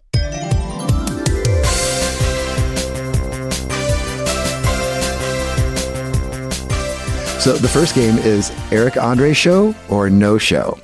So 7.45 7.53
the 7.53 7.69
first 7.69 7.95
game 7.95 8.17
is 8.17 8.51
Eric 8.73 8.97
Andre 8.97 9.35
show 9.35 9.75
or 9.91 10.09
no 10.09 10.39
show. 10.39 10.81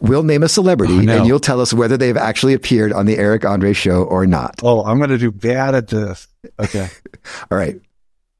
We'll 0.00 0.22
name 0.22 0.42
a 0.42 0.48
celebrity 0.48 0.94
Oh, 0.94 1.00
no. 1.02 1.18
and 1.18 1.26
you'll 1.26 1.40
tell 1.40 1.60
us 1.60 1.74
whether 1.74 1.98
they've 1.98 2.16
actually 2.16 2.54
appeared 2.54 2.90
on 2.90 3.04
the 3.04 3.18
Eric 3.18 3.44
Andre 3.44 3.74
show 3.74 4.02
or 4.04 4.26
not. 4.26 4.60
Oh, 4.62 4.82
I'm 4.82 4.96
going 4.96 5.10
to 5.10 5.18
do 5.18 5.30
bad 5.30 5.74
at 5.74 5.88
this. 5.88 6.26
Okay. 6.58 6.88
All 7.50 7.58
right. 7.58 7.78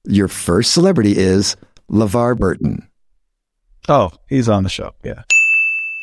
Your 0.04 0.26
first 0.28 0.72
celebrity 0.72 1.18
is 1.18 1.54
LeVar 1.90 2.38
Burton. 2.38 2.88
Oh, 3.90 4.12
he's 4.26 4.48
on 4.48 4.62
the 4.62 4.70
show. 4.70 4.94
Yeah. 5.04 5.24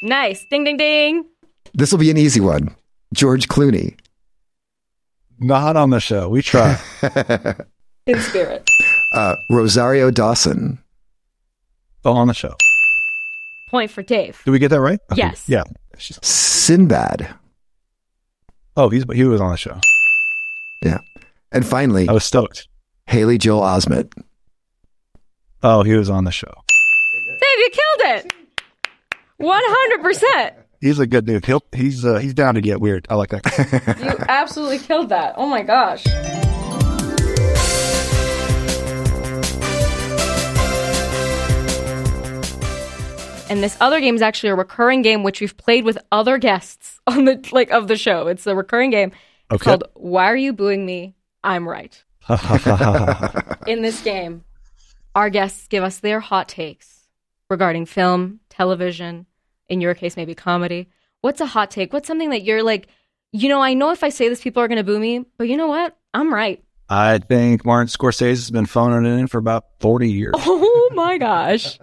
Nice. 0.04 0.46
Ding, 0.52 0.64
ding, 0.64 0.78
ding. 0.78 1.26
This 1.74 1.92
will 1.92 1.98
be 1.98 2.12
an 2.12 2.18
easy 2.18 2.40
one. 2.40 2.76
George 3.16 3.48
Clooney. 3.48 3.98
Not 5.40 5.76
on 5.76 5.90
the 5.90 6.00
show. 6.00 6.30
We 6.30 6.44
try. 6.44 6.80
In 8.06 8.20
spirit. 8.20 8.70
Uh, 9.16 9.36
Rosario 9.50 10.12
Dawson. 10.12 10.78
Oh, 12.06 12.14
on 12.14 12.28
the 12.28 12.34
show. 12.34 12.56
Point 13.70 13.92
for 13.92 14.04
Dave. 14.04 14.42
Did 14.44 14.52
we 14.52 14.60
get 14.60 14.70
that 14.70 14.82
right? 14.82 15.00
Okay. 15.12 15.22
Yes. 15.22 15.48
Yeah. 15.48 15.64
Sinbad. 15.98 17.34
Oh, 18.76 18.90
he's 18.90 19.06
he 19.14 19.24
was 19.24 19.42
on 19.42 19.52
the 19.52 19.58
show. 19.58 19.80
Yeah. 20.82 21.00
And 21.52 21.66
finally, 21.66 22.08
I 22.08 22.14
was 22.14 22.24
stoked. 22.24 22.68
Haley 23.08 23.38
Joel 23.38 23.62
Osment. 23.62 24.12
Oh, 25.64 25.84
he 25.84 25.94
was 25.94 26.10
on 26.10 26.24
the 26.24 26.32
show. 26.32 26.54
Dave, 27.28 27.58
you 27.58 27.70
killed 27.72 28.26
it. 28.26 28.34
100%. 29.40 30.54
He's 30.80 31.00
a 31.00 31.06
good 31.06 31.26
dude. 31.26 31.46
He'll, 31.46 31.64
he's 31.72 32.04
uh, 32.04 32.18
he's 32.18 32.34
down 32.34 32.56
to 32.56 32.62
get 32.62 32.82
weird. 32.82 33.06
I 33.10 33.16
like 33.16 33.30
that. 33.30 33.98
You 34.02 34.26
absolutely 34.28 34.80
killed 34.80 35.10
that. 35.10 35.36
Oh 35.38 35.46
my 35.46 35.62
gosh. 35.62 36.06
And 43.52 43.62
this 43.62 43.76
other 43.82 44.00
game 44.00 44.16
is 44.16 44.22
actually 44.22 44.50
a 44.52 44.56
recurring 44.56 45.02
game 45.02 45.24
which 45.24 45.42
we've 45.42 45.58
played 45.58 45.84
with 45.84 45.98
other 46.10 46.38
guests 46.38 47.02
on 47.08 47.26
the 47.26 47.46
like 47.52 47.70
of 47.72 47.90
the 47.90 47.98
show. 47.98 48.28
It's 48.28 48.48
a 48.48 48.56
recurring 48.56 48.92
game. 48.92 49.10
It's 49.52 49.62
Okay. 49.62 49.66
called 49.72 49.84
Why 49.96 50.26
Are 50.32 50.38
You 50.38 50.54
Booing 50.54 50.86
Me? 50.86 51.16
I'm 51.44 51.68
Right. 51.68 52.02
In 53.68 53.82
this 53.82 54.02
game, 54.04 54.46
our 55.16 55.30
guests 55.30 55.68
give 55.68 55.84
us 55.84 56.00
their 56.00 56.22
hot 56.22 56.48
takes 56.48 57.08
regarding 57.50 57.86
film, 57.88 58.40
television, 58.50 59.26
in 59.68 59.82
your 59.82 59.96
case, 59.96 60.16
maybe 60.16 60.34
comedy. 60.34 60.88
What's 61.20 61.42
a 61.42 61.46
hot 61.46 61.72
take? 61.72 61.92
What's 61.92 62.08
something 62.08 62.30
that 62.30 62.44
you're 62.44 62.64
like, 62.64 62.88
you 63.34 63.50
know, 63.50 63.62
I 63.62 63.74
know 63.74 63.92
if 63.92 64.02
I 64.04 64.10
say 64.10 64.30
this, 64.30 64.40
people 64.42 64.64
are 64.64 64.70
going 64.70 64.78
to 64.78 64.84
boo 64.86 65.00
me, 65.00 65.26
but 65.38 65.50
you 65.50 65.58
know 65.58 65.68
what? 65.68 65.98
I'm 66.14 66.34
right. 66.34 66.64
I 66.88 67.18
think 67.18 67.66
Martin 67.66 67.88
Scorsese 67.88 68.30
has 68.30 68.52
been 68.52 68.66
phoning 68.66 69.12
it 69.12 69.18
in 69.20 69.28
for 69.28 69.38
about 69.40 69.66
forty 69.82 70.10
years. 70.10 70.36
Oh 70.46 70.90
my 70.94 71.18
gosh. 71.18 71.80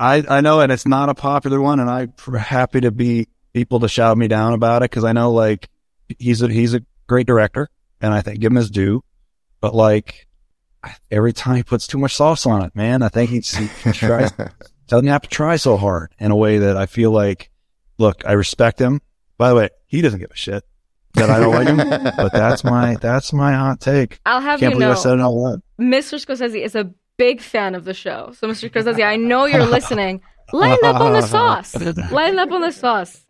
I 0.00 0.24
I 0.26 0.40
know, 0.40 0.60
and 0.60 0.72
it's 0.72 0.86
not 0.86 1.10
a 1.10 1.14
popular 1.14 1.60
one, 1.60 1.78
and 1.78 1.90
I'm 1.90 2.14
happy 2.34 2.80
to 2.80 2.90
be 2.90 3.28
people 3.52 3.80
to 3.80 3.88
shout 3.88 4.16
me 4.16 4.28
down 4.28 4.54
about 4.54 4.82
it 4.82 4.90
because 4.90 5.04
I 5.04 5.12
know 5.12 5.30
like 5.30 5.68
he's 6.18 6.40
a 6.40 6.48
he's 6.48 6.72
a 6.72 6.80
great 7.06 7.26
director, 7.26 7.68
and 8.00 8.14
I 8.14 8.22
think 8.22 8.40
give 8.40 8.50
him 8.50 8.56
his 8.56 8.70
due. 8.70 9.04
But 9.60 9.74
like 9.74 10.26
every 11.10 11.34
time 11.34 11.56
he 11.56 11.62
puts 11.62 11.86
too 11.86 11.98
much 11.98 12.16
sauce 12.16 12.46
on 12.46 12.64
it, 12.64 12.74
man, 12.74 13.02
I 13.02 13.08
think 13.08 13.28
he's, 13.28 13.54
he 13.54 13.92
tries 13.92 14.32
doesn't 14.88 15.06
have 15.06 15.22
to 15.22 15.28
try 15.28 15.56
so 15.56 15.76
hard 15.76 16.14
in 16.18 16.30
a 16.30 16.36
way 16.36 16.58
that 16.58 16.76
I 16.76 16.86
feel 16.86 17.10
like. 17.10 17.50
Look, 17.98 18.22
I 18.24 18.32
respect 18.32 18.80
him. 18.80 19.02
By 19.36 19.50
the 19.50 19.54
way, 19.56 19.68
he 19.86 20.00
doesn't 20.00 20.20
give 20.20 20.30
a 20.30 20.36
shit 20.36 20.64
that 21.12 21.28
I 21.28 21.38
don't 21.40 21.52
like 21.52 21.68
him, 21.68 21.76
but 22.16 22.32
that's 22.32 22.64
my 22.64 22.96
that's 22.96 23.34
my 23.34 23.52
hot 23.52 23.80
take. 23.80 24.18
I'll 24.24 24.40
have 24.40 24.60
Can't 24.60 24.72
you 24.72 24.78
believe 24.78 24.88
know, 24.88 24.98
I 24.98 25.02
said 25.02 25.18
it 25.18 25.20
out 25.20 25.32
loud. 25.32 25.60
Mr. 25.78 26.24
Scorsese 26.24 26.64
is 26.64 26.74
a 26.74 26.90
big 27.20 27.42
fan 27.42 27.74
of 27.74 27.84
the 27.84 27.92
show. 27.92 28.32
So, 28.34 28.48
Mr. 28.48 28.70
Scorsese, 28.70 29.04
I 29.04 29.16
know 29.16 29.44
you're 29.44 29.66
listening. 29.78 30.22
Line 30.54 30.78
up 30.82 31.02
on 31.02 31.12
the 31.12 31.20
sauce. 31.34 31.76
Line 32.10 32.38
up 32.38 32.50
on 32.50 32.62
the 32.62 32.72
sauce. 32.72 33.26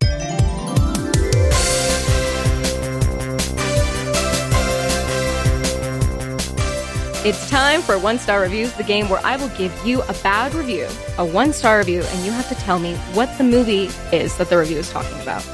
It's 7.23 7.49
time 7.49 7.81
for 7.81 7.99
one 7.99 8.17
star 8.17 8.39
reviews, 8.39 8.71
the 8.73 8.83
game 8.83 9.09
where 9.09 9.19
I 9.25 9.35
will 9.35 9.49
give 9.49 9.77
you 9.85 10.01
a 10.03 10.13
bad 10.23 10.53
review, 10.53 10.87
a 11.17 11.25
one 11.25 11.51
star 11.51 11.79
review, 11.79 12.01
and 12.01 12.25
you 12.25 12.31
have 12.31 12.47
to 12.47 12.55
tell 12.55 12.79
me 12.79 12.95
what 13.13 13.37
the 13.37 13.43
movie 13.43 13.89
is 14.13 14.37
that 14.37 14.49
the 14.49 14.57
review 14.57 14.77
is 14.77 14.89
talking 14.89 15.19
about. 15.21 15.45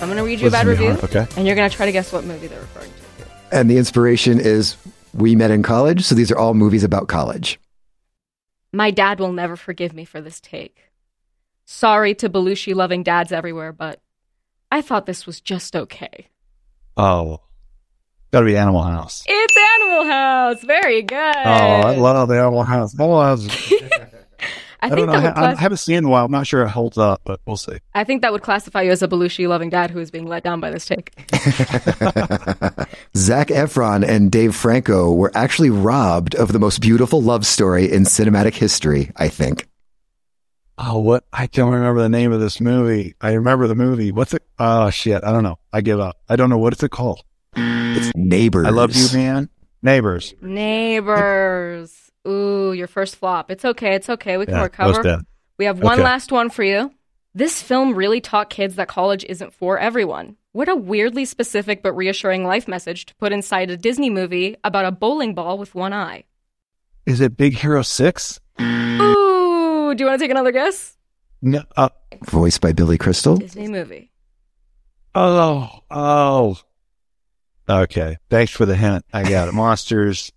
I'm 0.00 0.06
going 0.06 0.16
to 0.16 0.22
read 0.22 0.40
you 0.40 0.46
a 0.46 0.50
bad 0.52 0.68
review, 0.68 0.92
hard, 0.92 1.04
okay. 1.04 1.26
and 1.36 1.44
you're 1.44 1.56
going 1.56 1.68
to 1.68 1.76
try 1.76 1.86
to 1.86 1.92
guess 1.92 2.12
what 2.12 2.22
movie 2.24 2.46
they're 2.46 2.60
referring 2.60 2.90
to. 2.90 3.26
And 3.50 3.68
the 3.68 3.78
inspiration 3.78 4.38
is 4.38 4.76
We 5.14 5.36
Met 5.36 5.50
in 5.50 5.62
College. 5.62 6.02
So 6.04 6.14
these 6.14 6.30
are 6.30 6.38
all 6.38 6.54
movies 6.54 6.84
about 6.84 7.08
college. 7.08 7.58
My 8.72 8.90
dad 8.90 9.18
will 9.18 9.32
never 9.32 9.56
forgive 9.56 9.94
me 9.94 10.04
for 10.04 10.20
this 10.20 10.40
take. 10.40 10.90
Sorry 11.64 12.14
to 12.16 12.28
Belushi 12.28 12.74
loving 12.74 13.02
dads 13.02 13.32
everywhere, 13.32 13.72
but 13.72 14.00
I 14.70 14.82
thought 14.82 15.06
this 15.06 15.26
was 15.26 15.40
just 15.40 15.74
okay. 15.74 16.28
Oh, 16.96 17.40
got 18.32 18.40
to 18.40 18.46
be 18.46 18.56
Animal 18.56 18.82
House. 18.82 19.24
It's 19.26 19.54
Animal 19.80 20.04
House. 20.04 20.64
Very 20.64 21.02
good. 21.02 21.16
Oh, 21.36 21.50
I 21.50 21.96
love 21.96 22.28
the 22.28 22.38
Animal 22.38 22.62
House. 22.64 22.98
Animal 22.98 23.22
House. 23.22 23.72
I 24.80 24.86
I, 24.86 24.90
think 24.90 25.06
don't 25.08 25.16
know. 25.16 25.20
that 25.20 25.36
I, 25.36 25.40
would 25.40 25.56
I 25.56 25.60
haven't 25.60 25.78
seen 25.78 25.96
it 25.96 25.98
in 25.98 26.04
a 26.04 26.08
while. 26.08 26.24
I'm 26.24 26.30
not 26.30 26.46
sure 26.46 26.62
it 26.62 26.68
holds 26.68 26.98
up, 26.98 27.22
but 27.24 27.40
we'll 27.46 27.56
see. 27.56 27.78
I 27.94 28.04
think 28.04 28.22
that 28.22 28.32
would 28.32 28.42
classify 28.42 28.82
you 28.82 28.92
as 28.92 29.02
a 29.02 29.08
Belushi 29.08 29.48
loving 29.48 29.70
dad 29.70 29.90
who 29.90 29.98
is 29.98 30.10
being 30.10 30.26
let 30.26 30.44
down 30.44 30.60
by 30.60 30.70
this 30.70 30.86
take. 30.86 31.12
Zac 33.16 33.48
Efron 33.48 34.06
and 34.06 34.30
Dave 34.30 34.54
Franco 34.54 35.12
were 35.12 35.32
actually 35.34 35.70
robbed 35.70 36.34
of 36.36 36.52
the 36.52 36.58
most 36.58 36.80
beautiful 36.80 37.20
love 37.20 37.44
story 37.44 37.90
in 37.90 38.04
cinematic 38.04 38.54
history, 38.54 39.10
I 39.16 39.28
think. 39.28 39.68
Oh, 40.78 41.00
what? 41.00 41.24
I 41.32 41.46
don't 41.46 41.72
remember 41.72 42.00
the 42.00 42.08
name 42.08 42.30
of 42.30 42.38
this 42.40 42.60
movie. 42.60 43.14
I 43.20 43.32
remember 43.32 43.66
the 43.66 43.74
movie. 43.74 44.12
What's 44.12 44.32
it? 44.32 44.44
Oh, 44.60 44.90
shit. 44.90 45.24
I 45.24 45.32
don't 45.32 45.42
know. 45.42 45.58
I 45.72 45.80
give 45.80 45.98
up. 45.98 46.18
I 46.28 46.36
don't 46.36 46.50
know. 46.50 46.58
What 46.58 46.72
is 46.72 46.82
it 46.84 46.92
called? 46.92 47.24
It's 47.56 48.12
Neighbors. 48.14 48.66
I 48.66 48.70
love 48.70 48.94
you, 48.94 49.08
man. 49.12 49.48
Neighbors. 49.82 50.34
Neighbors. 50.40 52.07
Ooh, 52.26 52.72
your 52.72 52.86
first 52.88 53.16
flop. 53.16 53.50
It's 53.50 53.64
okay. 53.64 53.94
It's 53.94 54.08
okay. 54.10 54.36
We 54.36 54.46
can 54.46 54.54
Yeah, 54.56 54.62
recover. 54.62 55.22
We 55.58 55.64
have 55.66 55.80
one 55.80 55.94
Okay. 55.94 56.02
last 56.04 56.30
one 56.32 56.50
for 56.50 56.62
you. 56.62 56.92
This 57.34 57.62
film 57.62 57.94
really 57.94 58.20
taught 58.20 58.50
kids 58.50 58.76
that 58.76 58.88
college 58.88 59.24
isn't 59.28 59.52
for 59.54 59.78
everyone. 59.78 60.36
What 60.52 60.68
a 60.68 60.74
weirdly 60.74 61.24
specific 61.24 61.82
but 61.82 61.92
reassuring 61.92 62.44
life 62.44 62.66
message 62.66 63.06
to 63.06 63.14
put 63.16 63.32
inside 63.32 63.70
a 63.70 63.76
Disney 63.76 64.10
movie 64.10 64.56
about 64.64 64.84
a 64.86 64.90
bowling 64.90 65.34
ball 65.34 65.58
with 65.58 65.74
one 65.74 65.92
eye. 65.92 66.24
Is 67.06 67.20
it 67.20 67.36
Big 67.36 67.54
Hero 67.54 67.82
6? 67.82 68.40
Ooh, 68.60 69.94
do 69.94 70.02
you 70.02 70.06
want 70.08 70.18
to 70.18 70.24
take 70.24 70.30
another 70.30 70.52
guess? 70.52 70.96
No. 71.40 71.62
Uh, 71.76 71.90
Voiced 72.24 72.60
by 72.60 72.72
Billy 72.72 72.98
Crystal. 72.98 73.36
Disney 73.36 73.68
movie. 73.68 74.10
oh, 75.14 75.70
oh. 75.90 76.58
Okay. 77.68 78.16
Thanks 78.30 78.50
for 78.52 78.64
the 78.66 78.74
hint. 78.76 79.04
I 79.12 79.28
got 79.28 79.48
it. 79.48 79.54
Monsters. 79.54 80.32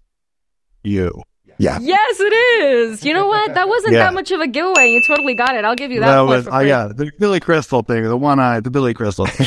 You. 0.83 1.23
Yeah. 1.61 1.77
Yes, 1.81 2.19
it 2.19 2.33
is. 2.33 3.05
You 3.05 3.13
know 3.13 3.27
what? 3.27 3.53
That 3.53 3.67
wasn't 3.69 3.93
Yeah. 3.93 4.05
that 4.05 4.13
much 4.13 4.31
of 4.31 4.39
a 4.41 4.47
giveaway. 4.47 4.89
You 4.89 5.01
totally 5.05 5.35
got 5.35 5.55
it. 5.55 5.63
I'll 5.63 5.75
give 5.75 5.91
you 5.91 5.99
that, 5.99 6.07
That 6.07 6.17
point 6.19 6.29
was, 6.29 6.45
for 6.45 6.53
I 6.53 6.59
free. 6.61 6.67
got 6.69 6.91
it. 6.91 6.97
The 6.97 7.11
Billy 7.19 7.39
Crystal 7.39 7.83
thing, 7.83 8.03
the 8.03 8.17
one 8.17 8.39
eye, 8.39 8.59
the 8.59 8.71
Billy 8.71 8.93
Crystal. 8.93 9.27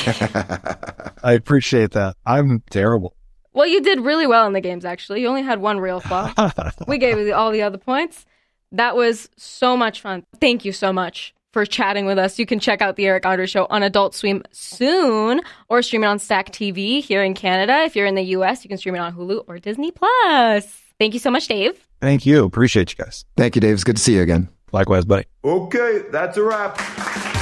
I 1.25 1.33
appreciate 1.33 1.93
that. 1.93 2.17
I'm 2.25 2.63
terrible. 2.71 3.15
Well, 3.53 3.67
you 3.67 3.81
did 3.81 4.01
really 4.01 4.27
well 4.27 4.47
in 4.47 4.53
the 4.53 4.61
games, 4.61 4.85
actually. 4.85 5.21
You 5.23 5.29
only 5.29 5.43
had 5.43 5.61
one 5.61 5.79
real 5.81 6.01
flaw. 6.01 6.33
we 6.89 6.99
gave 6.99 7.19
you 7.19 7.33
all 7.35 7.51
the 7.53 7.63
other 7.63 7.79
points. 7.79 8.27
That 8.73 8.97
was 8.97 9.29
so 9.37 9.77
much 9.77 10.01
fun. 10.01 10.25
Thank 10.41 10.65
you 10.65 10.73
so 10.73 10.93
much 10.93 11.33
for 11.53 11.65
chatting 11.65 12.05
with 12.07 12.19
us. 12.19 12.39
You 12.39 12.47
can 12.47 12.59
check 12.59 12.83
out 12.83 12.97
the 12.97 13.07
Eric 13.07 13.25
Andre 13.27 13.47
Show 13.47 13.67
on 13.71 13.85
Adult 13.85 14.15
Swim 14.15 14.43
soon 14.51 15.41
or 15.69 15.83
stream 15.83 16.03
it 16.03 16.09
on 16.09 16.19
Stack 16.19 16.51
TV 16.51 17.01
here 17.01 17.23
in 17.23 17.35
Canada. 17.35 17.83
If 17.85 17.95
you're 17.95 18.07
in 18.07 18.17
the 18.17 18.25
US, 18.39 18.65
you 18.65 18.69
can 18.69 18.79
stream 18.79 18.97
it 18.97 18.99
on 18.99 19.15
Hulu 19.15 19.45
or 19.47 19.59
Disney 19.61 19.93
Plus. 19.93 20.81
Thank 20.99 21.15
you 21.15 21.21
so 21.21 21.31
much, 21.31 21.47
Dave. 21.47 21.79
Thank 22.05 22.27
you. 22.27 22.45
Appreciate 22.45 22.93
you 22.93 23.03
guys. 23.03 23.25
Thank 23.35 23.55
you, 23.55 23.63
Dave. 23.63 23.73
It's 23.73 23.83
good 23.83 23.97
to 23.97 24.03
see 24.03 24.17
you 24.17 24.21
again. 24.21 24.51
Likewise, 24.73 25.07
buddy. 25.07 25.25
Okay, 25.43 26.03
that's 26.11 26.37
a 26.37 26.43
wrap. 26.43 27.34